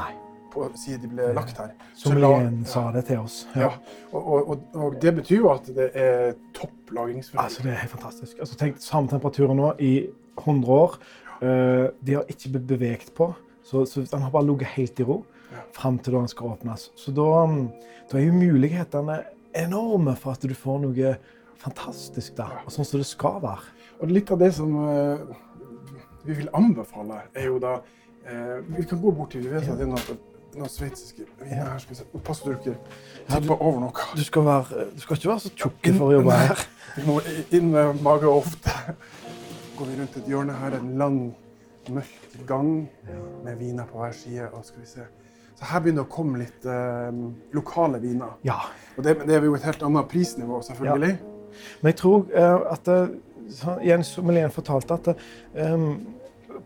[0.80, 1.74] siden de ble lagt her.
[2.00, 2.34] Som ja.
[2.66, 3.42] sa det til oss.
[3.54, 3.72] Ja, ja.
[4.12, 7.46] Og, og, og, det betyr jo at det er topp lagringsforhold.
[7.46, 8.40] Altså, det er helt fantastisk.
[8.40, 9.92] Altså, tenk samme temperatur nå i
[10.38, 10.98] 100 år.
[11.42, 13.30] Uh, de har ikke blitt beveget på,
[13.66, 15.24] så, så den har bare ligget helt i ro
[15.76, 16.90] fram til da han skal åpnes.
[17.00, 17.70] Så da, um,
[18.12, 19.20] da, er jo mulighetene
[19.56, 21.16] enorme for at du får noe
[21.62, 23.74] fantastisk der, og sånn som det skal være.
[24.02, 25.36] Og litt av det som uh,
[26.26, 27.76] vi vil anbefale, er jo da
[28.26, 30.22] eh, Vi kan gå bort til Vi vet at det er noen,
[30.56, 31.78] noen sveitsiske viner her.
[31.84, 32.06] Skal vi se.
[32.26, 32.78] Pass på dere
[33.30, 34.08] tipper over noe.
[34.18, 36.66] Du skal, være, du skal ikke være så tjukk for å jobbe her.
[36.96, 37.20] Du må
[37.54, 38.96] inn med mage og hofte.
[39.76, 41.20] Går vi rundt et hjørne her, en lang,
[41.92, 42.90] mørk gang
[43.44, 44.48] med viner på hver side.
[44.54, 45.06] og skal vi se.
[45.56, 47.20] Så her begynner det å komme litt eh,
[47.56, 48.38] lokale viner.
[48.48, 48.58] Ja.
[48.96, 51.12] Og det, det, er jo et helt annet prisnivå, selvfølgelig.
[51.16, 51.60] Ja.
[51.82, 55.12] Men jeg tror eh, at uh, Jens Sommelier fortalte at
[55.74, 55.90] um,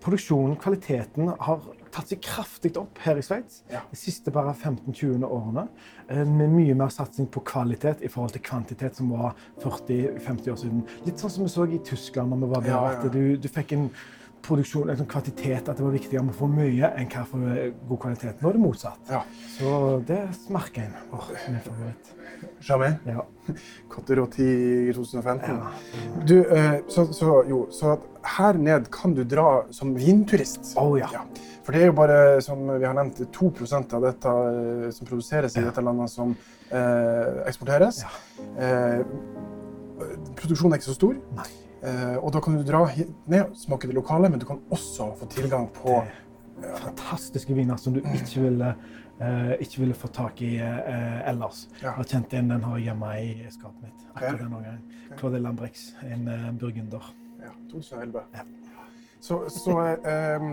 [0.04, 1.64] produksjonen, kvaliteten, har
[1.94, 3.82] tatt seg kraftig opp her i Sveits ja.
[3.90, 5.66] de siste bare 15-20 årene.
[6.08, 9.34] Eh, med mye mer satsing på kvalitet i forhold til kvantitet, som var
[9.64, 10.86] 40-50 år siden.
[11.08, 12.74] Litt sånn som vi så i Tyskland når vi var der.
[12.76, 13.00] Ja, ja.
[13.00, 13.90] At du, du, fikk en
[14.46, 17.58] produksjon, liksom kvantitet, at det var viktigere å få mye enn hva for
[17.90, 18.40] god kvalitet.
[18.42, 19.12] Nå er det motsatt.
[19.12, 19.22] Ja.
[19.58, 19.74] Så
[20.08, 20.22] det
[20.54, 20.96] merker en.
[21.14, 22.16] Åh, min favoritt.
[22.64, 22.94] Jamé.
[23.06, 23.26] Ja.
[23.92, 24.46] Kotteroti
[24.90, 25.60] i 2015.
[25.60, 25.72] Ja.
[26.26, 27.98] Du, eh, så, så, jo, så
[28.38, 30.74] her ned kan du dra som vinturist.
[30.80, 31.10] Å, ja.
[31.66, 35.58] For det er jo bare, som vi har nevnt, 2% av dette eh, som produseres
[35.58, 35.68] i Ja.
[35.70, 36.32] dette landet, som
[36.72, 38.04] eh, eksporteres.
[38.06, 38.14] Ja.
[38.58, 39.04] Eh,
[40.40, 41.18] produksjonen er ikke så stor.
[41.36, 41.50] Nei.
[41.84, 42.82] Eh, og da kan du dra
[43.32, 46.02] ned og smake det lokale, men du kan også få tilgang på
[46.60, 48.74] er fantastiske viner som du ikke ville,
[49.24, 51.68] eh, ikke ville få tak i eh, ellers.
[51.80, 51.86] Ja.
[51.88, 54.06] Jeg har kjent en, den har hjemme i skapet mitt.
[54.16, 54.82] Akkurat denne gangen.
[55.18, 57.14] Claude Lambrix, en eh, burgunder.
[57.40, 58.26] ja, 2011.
[58.36, 58.44] Ja.
[59.22, 60.50] Så, så eh,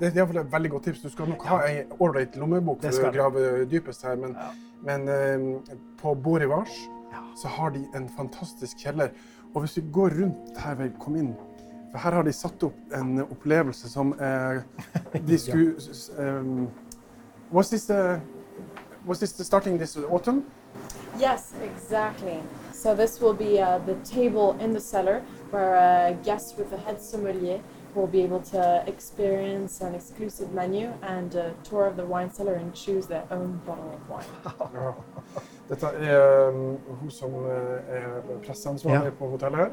[0.00, 1.00] det er iallfall et veldig godt tips.
[1.06, 4.36] Du skal nok ha ei ålreit lommebok for å grave dypest her, men,
[4.84, 6.76] men eh, på Borivars
[7.12, 7.22] Ja.
[7.40, 9.12] så har de en fantastisk kjeller.
[9.56, 11.30] Og hvis vi går rundt her ved kom inn,
[11.90, 14.58] for her har de satt opp en opplevelse som eh,
[15.28, 16.66] de skulle s- um,
[17.52, 18.20] was, this the,
[19.06, 20.42] was this the starting this autumn?
[21.18, 22.42] Yes, exactly.
[22.72, 26.76] So this will be uh, the table in the cellar where uh, guests with a
[26.76, 27.60] head sommelier
[27.94, 32.56] will be able to experience an exclusive menu and a tour of the wine cellar
[32.60, 34.94] and choose their own bottle of wine.
[35.68, 39.14] Dette er um, hun som eh, er presseansvarlig Ja.
[39.18, 39.70] på hotellet her.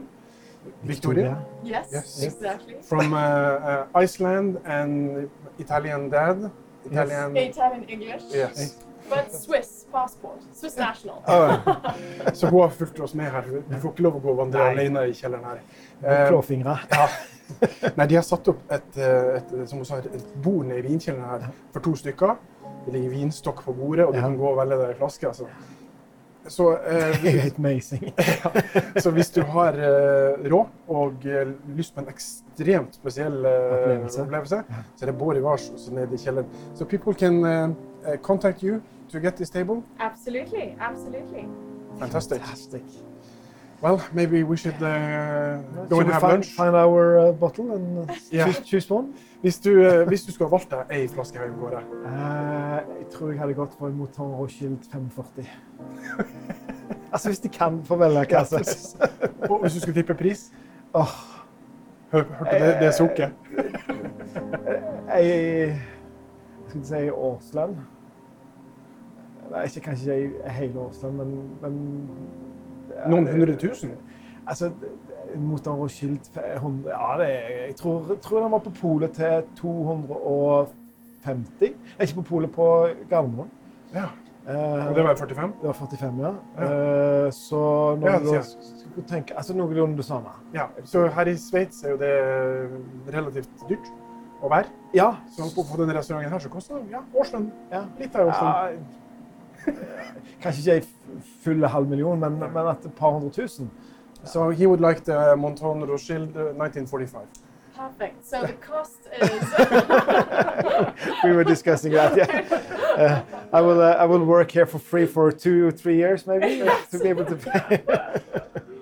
[0.84, 1.36] Victoria.
[1.66, 2.24] Yes, Yes.
[2.24, 2.76] exactly.
[2.89, 5.30] From uh, uh, Iceland and
[5.60, 6.50] Italian dad.
[6.86, 7.38] Italian.
[7.38, 8.78] Italian English, Yes.
[9.10, 11.16] but Swiss passport, Swiss national.
[12.34, 13.44] Så hun har fulgt oss med her.
[13.70, 15.62] Du får ikke lov å gå og vandre alene i kjelleren her.
[16.02, 16.34] Med
[16.64, 17.08] Eh, ja.
[17.98, 21.30] Nei, de har satt opp et, et, et, som sa, et bord nede i vinkjelleren
[21.44, 22.36] her for to stykker.
[22.86, 24.24] Det ligger vinstokk på bordet, og du Ja.
[24.26, 25.28] kan gå og velge deg en flaske.
[25.28, 25.46] Altså.
[26.48, 28.14] Så, eh, Helt amazing.
[29.04, 34.22] så hvis du har eh, råd og eh, lyst på en ekstremt spesiell eh, Opplevelse.
[34.22, 34.64] opplevelse,
[34.96, 36.50] så er det Bård Ivars også nede i kjelleren.
[36.76, 38.82] Så people can eh, contact you
[39.12, 39.82] to get this table.
[40.00, 41.48] Absolutely, absolutely.
[42.00, 42.41] Fantastic.
[42.41, 43.12] Fantastic.
[43.84, 45.57] Well, maybe we should uh,
[45.89, 46.47] go and have find, lunch.
[46.55, 48.45] find our uh, bottle and uh, Ja.
[48.45, 49.13] choose, choose one?
[49.41, 53.39] Hvis du, eh, hvis du skulle valgt deg ei flaske går, Eh, jeg tror jeg
[53.39, 55.45] hadde gått for en Mouton Rochild 45.
[57.13, 58.95] altså, hvis de kan få velge hva som helst.
[59.49, 60.51] og hvis du skulle tippe pris
[60.93, 61.11] Oh.
[62.11, 63.31] Hør, Hørte det, det sukket?
[65.09, 65.79] jeg jeg
[66.69, 67.75] skulle si årslønn.
[69.51, 72.09] Nei, ikke, kanskje ikke hele hel årslønn, men, men
[73.10, 73.91] Noen hundre tusen?
[74.48, 74.72] Altså,
[75.36, 76.20] Mouton Rothschild
[76.56, 80.68] 100, Ja, det, er- jeg tror, tror den var på polet til 250.
[81.62, 82.68] Nei, ikke på polet, på
[83.10, 83.50] Gardermoen.
[83.94, 84.10] Ja.
[84.48, 85.54] Eh, Og det var 45?
[85.62, 86.32] Det var 45, ja.
[86.58, 86.64] Ja.
[87.28, 90.30] Eh, så når Ja, du da tenke Altså noenlunde det samme.
[90.54, 90.66] Ja.
[90.84, 93.88] Så her i Sveits er jo det relativt dyrt
[94.44, 94.66] å være.
[94.94, 95.14] Ja.
[95.32, 97.48] Så på, på denne restauranten her så koster det ja, årslønn.
[97.72, 97.86] ja.
[98.00, 98.54] Litt av årslønn.
[98.54, 98.70] ja.
[100.43, 103.70] Kanskje ikke ei full halv million, men, men et par hundre tusen.
[104.26, 107.28] So he would like the Monton Rothschild uh, 1945.
[107.76, 108.26] Perfect.
[108.26, 109.43] So the cost is.
[111.24, 112.16] We were discussing that.
[112.18, 112.41] Yeah.
[112.97, 113.82] Uh, I will.
[113.82, 117.26] Uh, I will work here for free for two, three years, maybe, to be able
[117.26, 117.84] to pay.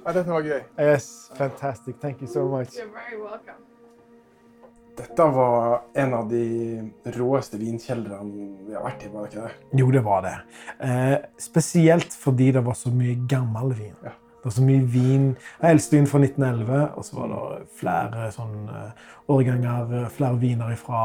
[0.05, 0.61] Ja, dette var gøy.
[0.79, 1.95] yes, fantastic.
[2.01, 2.75] Thank you so much.
[2.75, 3.55] You're very welcome.
[5.01, 6.45] Dette var en av de
[7.15, 9.69] råeste vinkjellerne vi har vært i, var det ikke det?
[9.81, 10.33] Jo, det var det.
[10.85, 13.95] Eh, spesielt fordi det var så mye gammel vin.
[14.05, 14.13] Ja.
[14.41, 15.25] Det var så mye vin.
[15.69, 20.73] Eldste vin fra 1911, og så var det flere sånn eh, årganger, eh, flere viner
[20.81, 21.03] fra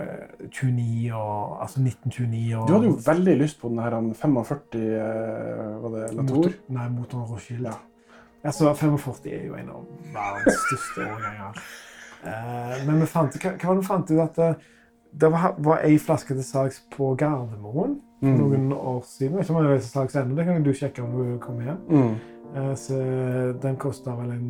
[0.00, 4.10] eh, 29 og Altså 1929 og Du hadde jo veldig lyst på den her han
[4.18, 6.34] 45 eh, Var det Latour?
[6.34, 7.70] Motor, nei, Moton Rothschild.
[7.70, 7.78] Ja.
[8.42, 11.62] Altså, 45 er jo en av verdens største årganger.
[12.24, 14.18] Eh, men vi fant, hva, hva vi fant ut?
[14.22, 14.50] At det,
[15.22, 18.36] det var, var ei flaske til salgs på Gardermoen for Mm.
[18.38, 19.32] noen år siden.
[19.32, 20.36] Jeg vet ikke om den er til salgs ennå.
[20.38, 21.80] Det kan du sjekke om du kommer hjem.
[21.90, 22.12] Mm.
[22.54, 22.98] Eh, så
[23.62, 24.46] den kosta vel en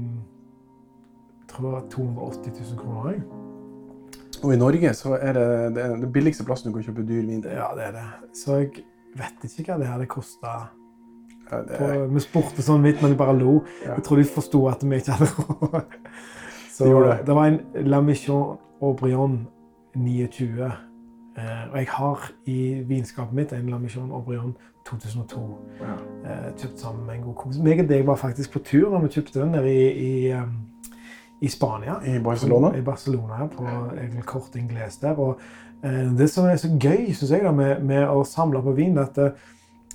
[1.42, 3.10] jeg tror det var 280 000 kroner.
[3.12, 3.22] jeg.
[4.42, 7.26] Og i Norge så er det det, er det billigste plassen du kan kjøpe dyr
[7.28, 7.42] vin.
[7.44, 8.04] Ja, det er det.
[8.36, 8.84] Så jeg
[9.16, 10.54] vet ikke hva det hadde kosta.
[11.50, 13.58] Ja, det Vi spurte sånn vidt, men de bare lo.
[13.84, 13.94] Ja.
[13.98, 15.82] Jeg tror de forsto at vi ikke hadde råd.
[16.72, 17.18] Så De det.
[17.26, 19.46] det var en La Mission Aubryon
[19.94, 20.64] 29.
[21.36, 22.58] Eh, og jeg har i
[22.88, 24.54] vinskapet mitt en La Mission Aubryon
[24.88, 25.42] 2002.
[25.80, 25.94] Ja.
[26.24, 27.60] Eh, kjøpt sammen med en god kompis.
[27.62, 30.56] Meg og deg var faktisk på tur når vi kjøpte den nede i, i, um,
[31.42, 31.98] i Spania.
[32.08, 32.72] I Barcelona?
[32.78, 33.64] I Barcelona, på
[33.96, 35.18] egentlig kort Ingles der.
[35.20, 35.40] Og
[35.84, 38.96] eh, det som er så gøy synes jeg da, med, med å samle på vin,
[38.98, 39.48] er at eh,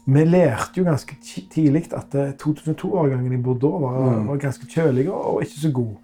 [0.07, 1.17] vi lærte jo ganske
[1.51, 4.27] tidlig at eh, 2002-årgangen i Bordeaux var, Mm.
[4.29, 5.95] var ganske kjølig og ikke så god.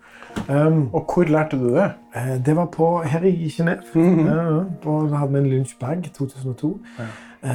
[0.49, 1.93] Um, Og hvor lærte du det?
[2.15, 3.81] eh, det var på, her i Genéve.
[3.95, 4.87] Mm -hmm.
[4.87, 6.79] uh, da hadde vi en Lynch Bag 2002.
[7.43, 7.49] Uh,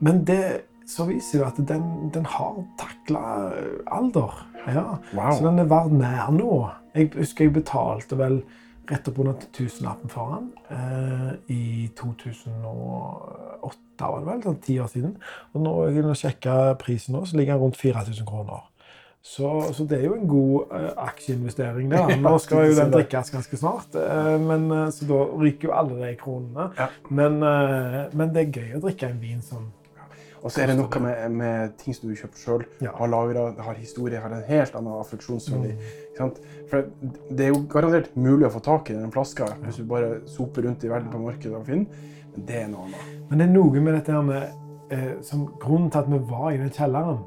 [0.00, 3.50] men det så viser det at den, den har takla
[3.86, 4.46] alder.
[4.66, 4.82] Ja.
[5.14, 5.32] Wow.
[5.32, 6.68] Så den er verdt mer nå.
[6.94, 8.42] Jeg husker jeg betalte vel
[8.88, 15.16] rett oppunder tusenlappen for den eh, i 2008, var det vel, sånn ti år siden.
[15.52, 18.64] Og når jeg sjekka prisen nå, så ligger den rundt 4000 kroner.
[19.28, 21.90] Så, så det er jo en god uh, aksjeinvestering.
[21.92, 22.14] der.
[22.24, 25.98] Nå skal jo den drikkes ganske snart, uh, men, uh, så da ryker jo alle
[26.00, 26.70] de kronene.
[26.78, 26.86] Ja.
[27.10, 29.68] Men, eh, men det er gøy å drikke en vin som
[30.38, 32.92] Og så er det noe med, med ting som du kjøper sjøl, Ja.
[32.94, 35.72] har lagra, har historie, har en helt annen affeksjonsverdi.
[36.16, 36.36] Mm.
[36.70, 36.84] For
[37.28, 40.64] det er jo garantert mulig å få tak i den flaska hvis du bare soper
[40.68, 43.16] rundt i verden på markedet og finner, men det er noe annet.
[43.28, 44.54] Men det er noe med dette her med,
[44.94, 47.26] eh, som grunnen til at vi var i den kjelleren,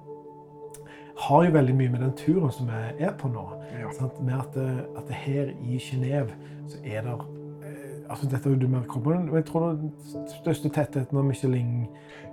[1.21, 3.43] har jo veldig mye med den turen som vi er på nå.
[3.79, 3.91] Ja.
[3.97, 4.21] Sant?
[4.25, 6.31] Med at, eh, at det her i Genéve
[6.67, 9.91] så er det eh, altså Dette er jo du merker men jeg tror den
[10.41, 11.87] største tettheten av Michelin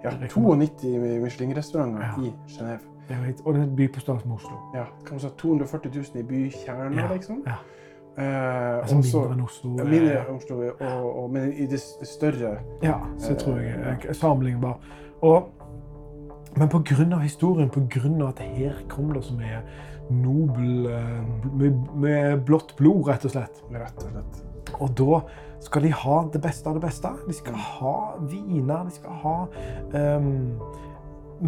[0.05, 2.23] Ja, 92 Michelin-restauranter Ja.
[2.23, 2.79] i Genéve.
[3.45, 4.57] Og det er en by på størrelse med Oslo.
[4.75, 7.43] Ja, kan man si 240 000 i bykjernen, Ja, liksom.
[7.47, 7.55] ja.
[8.19, 9.71] Eh, Altså også- mindre enn Oslo.
[9.79, 13.59] Ja, eh, mindre enn Oslo, og, og, men i det større Ja, så jeg tror
[13.59, 14.79] jeg er sammenlignbar.
[15.23, 15.49] Og,
[16.59, 16.71] men
[17.15, 17.71] av historien,
[18.23, 19.63] av at her kom det så mye
[20.11, 21.23] nobel eh,
[21.95, 23.63] med, blått blod, rett og slett.
[23.73, 24.41] Rett og slett.
[24.79, 25.21] Og da
[25.65, 27.13] skal de ha det beste av det beste.
[27.27, 27.95] De skal ha
[28.31, 29.37] viner, de skal ha
[29.95, 30.29] um,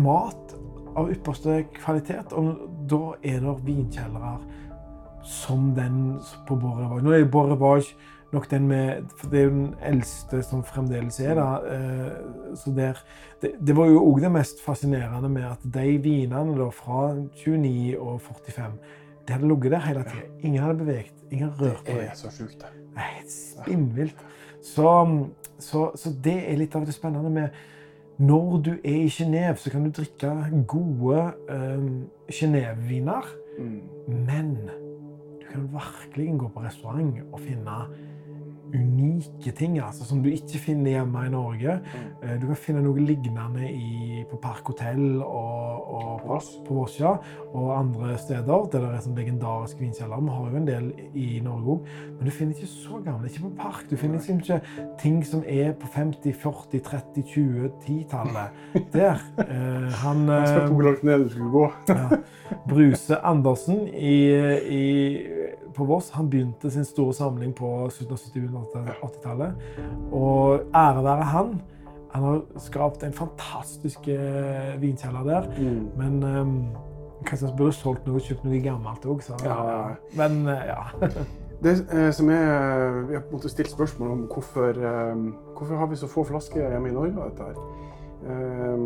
[0.02, 0.56] mat
[0.98, 2.34] av ypperste kvalitet.
[2.36, 4.34] Og da er det vinkjellere
[5.26, 7.04] som den på Borrevage.
[7.04, 7.94] Nå er jo Borrevage
[8.32, 11.64] nok den med for Det er jo den eldste som fremdeles er der.
[11.72, 12.98] eh, Så der,
[13.42, 17.14] det, det var jo òg det mest fascinerende med at de vinene da, fra
[17.44, 18.72] 29 og 45
[19.28, 20.22] de hadde ligget der hele tida.
[20.42, 21.12] Ingen hadde beveget.
[21.30, 22.70] Ingen rørt på Det Det er så sjukt, det.
[22.94, 24.16] Det er helt spinnvilt.
[24.62, 25.26] Så,
[25.58, 27.48] så, så det er litt av det spennende med
[28.18, 30.32] Når du er i Genéve, så kan du drikke
[30.68, 33.24] gode um, Genéve-viner,
[33.58, 33.80] Mm.
[34.08, 34.54] men
[35.40, 37.74] du kan virkelig gå på restaurant og finne
[38.74, 41.78] unike ting altså, som du ikke finner hjemme i Norge.
[42.22, 46.48] Eh, Du kan finne noe lignende i, på Park Hotell og, og På på, Voss.
[46.66, 47.14] på Voss ja,
[47.54, 50.20] og andre steder der det er sånn legendarisk vinkjeller.
[50.20, 53.28] Vi har jo en del i Norge òg, men du finner ikke så gamle.
[53.30, 53.84] Ikke på Park.
[53.90, 54.60] Du finner liksom ikke
[55.00, 58.60] ting som er på 50-, 40-, 30-, 20-, 10-tallet.
[58.92, 59.22] Der.
[59.46, 61.66] Eh, han Jeg skal eh, langt ned du skulle gå.
[61.88, 62.20] ja.
[62.68, 64.14] Bruse Andersen i,
[64.66, 64.84] i,
[65.76, 69.66] på Voss han begynte sin store samling på 1770-80-tallet.
[70.12, 71.58] Og ære være han.
[72.10, 75.50] Han har skapt en fantastisk eh, vinkjeller der.
[75.58, 75.84] Mm.
[75.98, 76.56] Men um,
[77.26, 79.22] kanskje han burde solgt noe og kjøpt noe gammelt òg.
[79.46, 79.60] Ja.
[80.18, 80.82] Men eh, ja.
[81.60, 85.16] Det eh, som er Vi har stilt spørsmål om hvorfor, eh,
[85.56, 87.54] hvorfor har vi så få flasker hjemme i Norge av dette her.
[88.30, 88.78] Eh,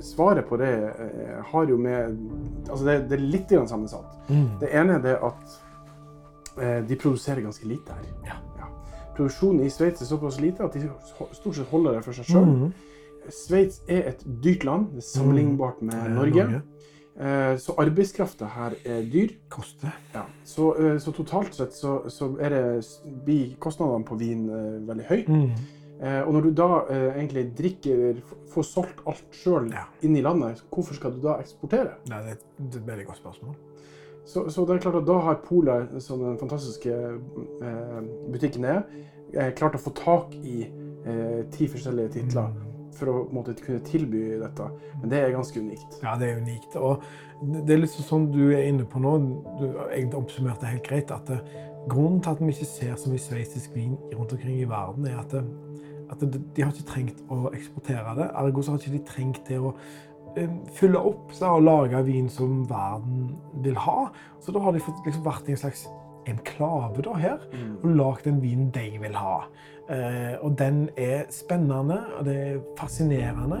[0.00, 0.92] svaret på det
[1.52, 2.18] har jo med
[2.70, 4.16] Altså, det, det er litt sammensatt.
[4.28, 4.48] Mm.
[4.60, 5.60] Det ene er det at
[6.56, 8.08] de produserer ganske lite her.
[8.26, 8.38] Ja.
[9.16, 10.88] Produksjonen i Sveits er såpass lite at de
[11.36, 12.46] stort sett holder det for seg sjøl.
[12.48, 12.72] Mm.
[13.30, 15.00] Sveits er et dyrt land.
[15.04, 16.14] Sammenlignbart med mm.
[16.16, 16.46] Norge.
[16.46, 17.58] Norge.
[17.60, 19.34] så arbeidskrafta her er dyr.
[19.52, 19.92] Koster.
[20.14, 20.22] Ja.
[20.44, 22.62] Så, eh, så totalt sett så, så det,
[23.26, 25.26] blir kostnadene på vin eh, veldig høye.
[25.28, 25.80] Mm.
[26.00, 28.22] Eh, og når du da eh, egentlig drikker,
[28.54, 29.84] får solgt alt sjøl Ja.
[30.02, 31.98] inn i landet, hvorfor skal du da eksportere?
[32.08, 33.54] Nei, det et- det er et veldig godt spørsmål.
[34.30, 38.00] Så, så det er klart at da har Polet, som den fantastiske eh,
[38.30, 38.84] butikken er,
[39.34, 42.66] eh, klart å få tak i eh, ti forskjellige titler Mm.
[42.98, 44.64] for å måte, kunne tilby dette.
[45.00, 45.98] Men det er ganske unikt.
[46.02, 46.76] Ja, det er unikt.
[46.76, 47.02] Og
[47.64, 49.12] det er litt sånn du er inne på nå,
[49.60, 51.38] du egentlig oppsummerte helt greit, at det,
[51.88, 55.22] grunnen til at vi ikke ser så mye sveitsisk vin rundt omkring i verden, er
[55.22, 55.44] at, det,
[56.10, 58.28] at de har ikke trengt å eksportere det.
[58.42, 60.09] Ergo så har ikke de trengt det å eh,
[60.76, 63.32] fylle opp så, og lage vin som verden
[63.64, 64.10] vil ha.
[64.40, 65.86] Så da har de fått liksom, vært i en slags
[66.28, 67.44] enklave da, her
[67.80, 69.40] og lagd den vin de vil ha.
[69.90, 73.58] Eh, og den er spennende, og det er fascinerende.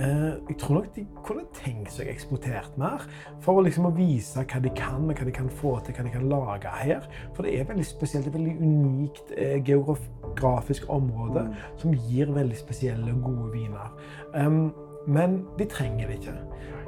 [0.00, 3.06] Eh, jeg tror nok de kunne tenkt seg eksportert mer,
[3.40, 6.12] for å liksom å vise hva de kan, hva de kan få til, hva de
[6.12, 7.08] kan lage her.
[7.32, 11.46] For det er veldig spesielt, et veldig unikt eh, geografisk område
[11.80, 13.96] som gir veldig spesielle og gode viner.
[14.34, 14.74] Um,
[15.06, 16.34] men de trenger det ikke.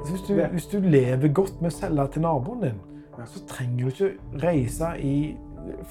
[0.05, 2.81] Så hvis, du, hvis du lever godt med å selge til naboen din,
[3.25, 5.15] så trenger du ikke reise i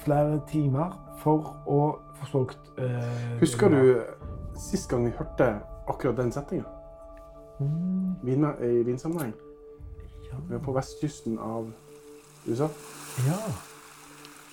[0.03, 0.93] flere timer
[1.23, 1.79] for å
[2.19, 4.03] få solgt eh, Husker du
[4.59, 5.47] sist gang vi hørte
[5.89, 6.69] akkurat den settinga
[7.59, 9.33] Mm, i vinsammenheng?
[10.31, 10.37] ja.
[10.47, 11.71] Vi var på vestkysten av
[12.47, 12.67] USA.
[13.27, 13.37] ja.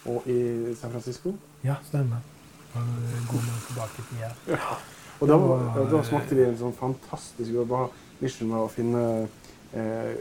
[0.07, 1.33] og i San Francisco.
[1.65, 2.21] Ja, stemmer.
[2.75, 5.00] Går man tilbake til her.
[5.21, 5.37] Og da,
[5.91, 7.91] da smakte vi en sånn fantastisk Det var
[8.21, 9.03] mission med å finne
[9.77, 10.15] eh,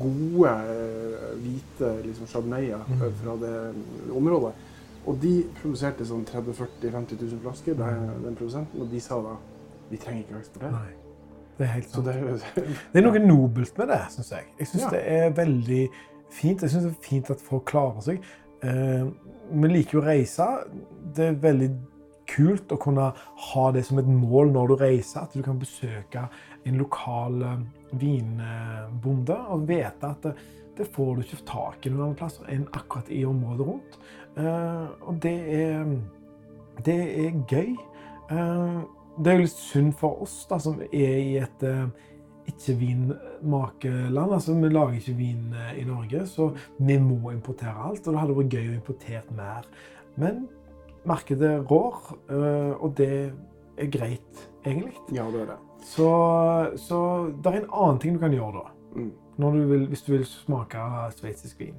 [0.00, 3.12] gode, eh, hvite liksom chardonnayer Mm.
[3.22, 3.74] fra det
[4.14, 4.52] området.
[5.06, 9.20] Og de produserte sånn 30 40 50 000 flasker, den, den produsenten, og de sa
[9.22, 9.36] da
[9.90, 10.70] vi trenger ikke å eksportere.
[10.72, 10.94] Nei.
[11.58, 12.04] Det er helt sant.
[12.04, 14.44] det, Det er noe nobelt med det, syns jeg.
[14.58, 14.90] Jeg syns Ja.
[14.90, 15.88] det er veldig
[16.30, 16.60] fint.
[16.62, 18.20] Jeg synes det er fint at folk klarer seg.
[18.62, 19.04] Eh,
[19.50, 20.46] Vi liker jo å reise.
[21.16, 21.70] Det er veldig
[22.28, 23.08] kult å kunne
[23.48, 25.24] ha det som et mål når du reiser.
[25.24, 26.26] At du kan besøke
[26.68, 27.58] en lokal eh,
[27.98, 30.34] vinbonde og vite at det,
[30.78, 33.98] det får du ikke tak i noen andre plasser enn akkurat i området rundt.
[34.38, 35.96] Eh, Og det er,
[36.86, 37.72] det er gøy.
[38.30, 38.78] Eh,
[39.18, 41.88] Det er jo litt synd for oss da, som er i et eh,
[42.52, 44.32] ikke-vinmakeland.
[44.32, 48.06] Altså, vi lager ikke vin eh, i Norge, så vi må importere alt.
[48.06, 49.66] Og det hadde vært gøy å importere mer.
[50.16, 50.46] Men
[51.08, 51.96] markedet rår,
[52.30, 53.10] eh, og det
[53.78, 54.94] er greit, egentlig.
[55.14, 55.58] ja, det er det.
[55.88, 56.08] Så,
[56.76, 56.98] så
[57.42, 59.10] det er en annen ting du kan gjøre da, Mm.
[59.38, 60.78] når du vil, hvis du vil smake
[61.18, 61.74] sveitsisk vin.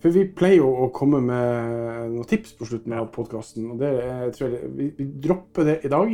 [0.00, 3.92] For vi pleier jo å komme med noen tips på slutten av podkasten, og det
[4.04, 6.10] er, tror jeg, vi, vi dropper det i dag.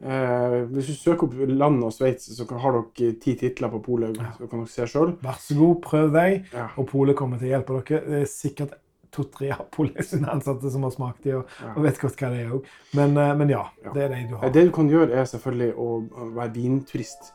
[0.00, 3.82] Eh, hvis du søker opp land og Sveits, så kan- har dere ti titler på
[3.84, 4.32] polet, Ja.
[4.38, 5.18] så kan dere se selv.
[5.22, 6.68] Vær så god, prøv deg, Ja.
[6.76, 8.00] og Polet kommer til å hjelpe dere.
[8.08, 8.72] Det er sikkert
[9.14, 12.42] to-tre av Polet sine ansatte som har smakt de, og, og vet godt hva det
[12.44, 12.68] er òg.
[12.98, 14.52] Men, eh, men ja, det er det du har.
[14.54, 15.88] Det du kan gjøre, er selvfølgelig å
[16.36, 17.32] være vinturist.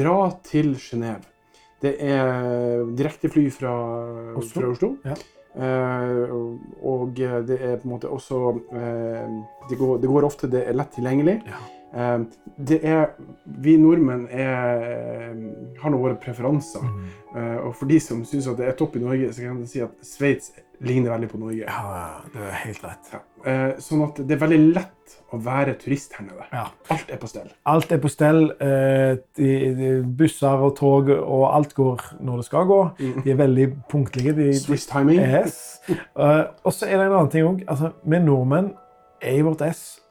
[0.00, 0.16] Dra
[0.46, 1.28] til Genéve.
[1.82, 3.72] Det er direktefly fra
[4.38, 4.60] Oslo.
[4.60, 4.90] Fra Oslo.
[5.02, 5.16] Ja.
[5.52, 6.30] Eh,
[6.88, 8.38] og det er på en måte også
[8.72, 9.32] eh,
[9.68, 11.40] det, går, det går ofte, det er lett tilgjengelig.
[11.48, 11.60] Ja.
[11.94, 12.18] Eh,
[12.58, 13.10] det er
[13.62, 15.34] Vi nordmenn er,
[15.82, 16.82] har nå våre preferanser.
[16.82, 17.08] Mm.
[17.36, 19.82] Eh, og for de som syns det er topp i Norge, så kan jeg si
[19.84, 21.66] at Sveits ligner veldig på Norge.
[21.68, 23.12] Ja, det er helt rett.
[23.12, 23.20] Ja.
[23.44, 26.44] Eh, sånn at det er veldig lett å være turist her nede.
[26.52, 26.66] Ja.
[26.92, 27.48] Alt er på stell.
[27.70, 28.42] Alt er på stell.
[28.60, 32.80] eh, De, de busser og tog og alt går når det skal gå.
[33.00, 33.22] Mm.
[33.24, 34.34] De er veldig punktlige.
[34.36, 35.20] De, Swiss timing.
[35.22, 35.80] Yes.
[35.88, 37.64] Eh, og så er det en annen ting òg.
[37.68, 38.72] Altså, vi nordmenn
[39.22, 40.01] er i vårt ess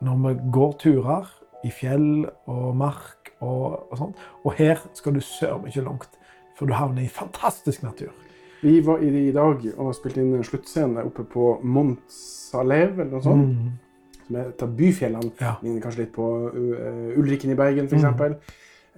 [0.00, 1.28] når vi går turer
[1.64, 4.24] i fjell og mark og, og sånt.
[4.44, 6.18] Og her skal du søren ikke langt,
[6.56, 8.14] for du havner i fantastisk natur.
[8.60, 13.14] Vi var i, i dag og spilte inn en sluttscene oppe på Mont Salève, eller
[13.14, 13.54] noe sånt.
[13.54, 14.18] Mm.
[14.26, 15.30] Som er et av byfjellene.
[15.40, 15.54] Ja.
[15.62, 18.04] Minner kanskje litt på uh, Ulriken i Bergen, f.eks.
[18.04, 18.36] Mm.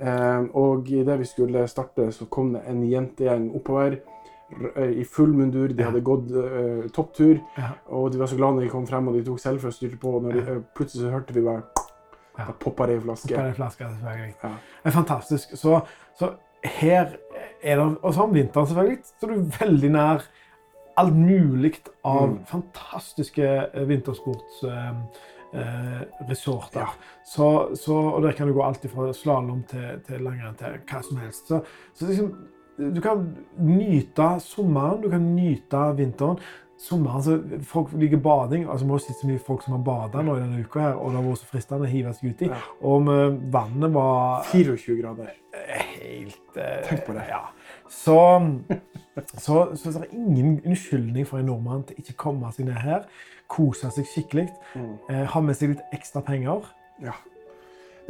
[0.02, 4.00] Uh, og idet vi skulle starte, så kom det en jentegjeng oppover
[5.00, 5.68] i full mundur.
[5.76, 7.68] De hadde gått uh, topptur, Ja.
[7.88, 9.96] og de var så glad når de kom frem og de tok selfie og styrte
[10.00, 10.08] på.
[10.16, 11.62] Og når de, eh, plutselig så hørte vi bare
[12.38, 12.44] Ja.
[12.46, 13.28] Da poppa det i flaske.
[13.28, 14.34] Det den flaska, selvfølgelig.
[14.42, 14.48] Ja.
[14.48, 15.48] Det er fantastisk.
[15.56, 15.80] Så,
[16.18, 16.30] så
[16.64, 17.06] her
[17.62, 20.18] er det Og så om vinteren, selvfølgelig, så er du veldig nær
[20.96, 21.74] alt mulig
[22.04, 22.38] av Mm.
[22.46, 23.42] fantastiske
[23.74, 26.80] eh, vintersportsresorter.
[26.80, 26.80] Eh.
[26.80, 26.86] Ja.
[27.26, 31.02] så, så, og der kan du gå alt fra slalåm til, til langrenn til hva
[31.04, 31.48] som helst.
[31.48, 31.60] Så,
[31.94, 32.32] så liksom,
[32.78, 36.38] du kan nyte sommeren, du kan nyte vinteren.
[36.82, 37.36] Sommeren, så
[37.68, 38.64] Folk liker bading.
[38.66, 40.94] altså Vi har sett så mye folk som har bada nå i denne uka, her,
[40.98, 42.48] og det har vært så fristende å hive seg uti.
[42.50, 42.58] Ja.
[42.82, 43.06] Om
[43.54, 45.30] vannet var 24 grader.
[46.00, 47.26] helt eh, Tenk på det.
[47.28, 47.44] Ja.
[47.88, 48.16] Så,
[49.38, 53.04] så, så det er ingen unnskyldning for en nordmann til ikke komme seg ned her,
[53.52, 54.94] kose seg skikkelig, Mm.
[55.10, 56.64] eh, ha med seg litt ekstra penger.
[57.04, 57.12] Ja.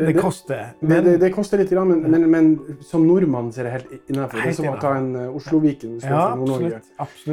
[0.07, 0.65] Det, koster.
[0.81, 4.41] Men det, det koster litt, men, men, men som nordmann så er det helt innenfor.
[4.41, 6.81] Det er som å ta en uh, Oslo-Viken ja, Nord-Norge.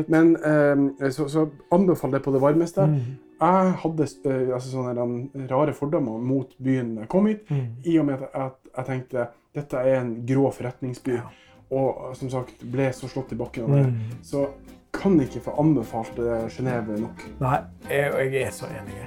[0.07, 2.85] Men eh, så, så anbefaler det på det varmeste.
[2.91, 7.67] Mm, Jeg hadde eh, altså sånne rare fordommer mot byen jeg kom hit, mm.
[7.87, 11.15] i og med at jeg, jeg tenkte dette er en grå forretningsby.
[11.19, 11.29] Ja.
[11.69, 13.87] Og som sagt ble så slått i bakken av det.
[13.93, 14.21] Mm.
[14.25, 14.47] Så
[14.93, 16.17] kan ikke få anbefalt
[16.49, 17.25] Genéve nok.
[17.39, 17.59] Nei,
[17.91, 19.03] jeg, jeg er så enig.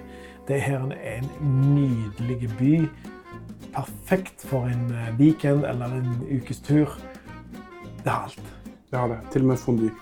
[0.48, 1.28] Det her er en
[1.74, 2.72] nydelig by.
[3.72, 6.88] Perfekt for en eh, weekend eller en ukes tur.
[8.04, 8.40] Det har alt.
[8.90, 9.18] Det har det.
[9.32, 9.90] Til og med fondy.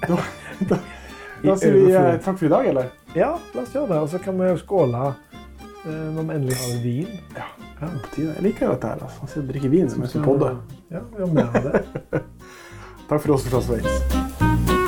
[0.00, 0.16] Da,
[0.64, 0.76] da,
[1.42, 2.86] da sier vi eh, takk for i dag, eller?
[3.12, 3.98] Ja, la oss gjøre det.
[4.00, 7.18] Og så kan vi skåle eh, når vi endelig har vin.
[7.36, 7.50] Ja.
[7.80, 8.34] På tide.
[8.38, 9.04] Jeg liker dette her.
[9.04, 9.28] altså.
[9.40, 10.54] Jeg drikker vin som jeg skal podde.
[10.92, 12.24] Ja, vi har mer av det.
[13.08, 14.79] Takk for oss fra Sveits.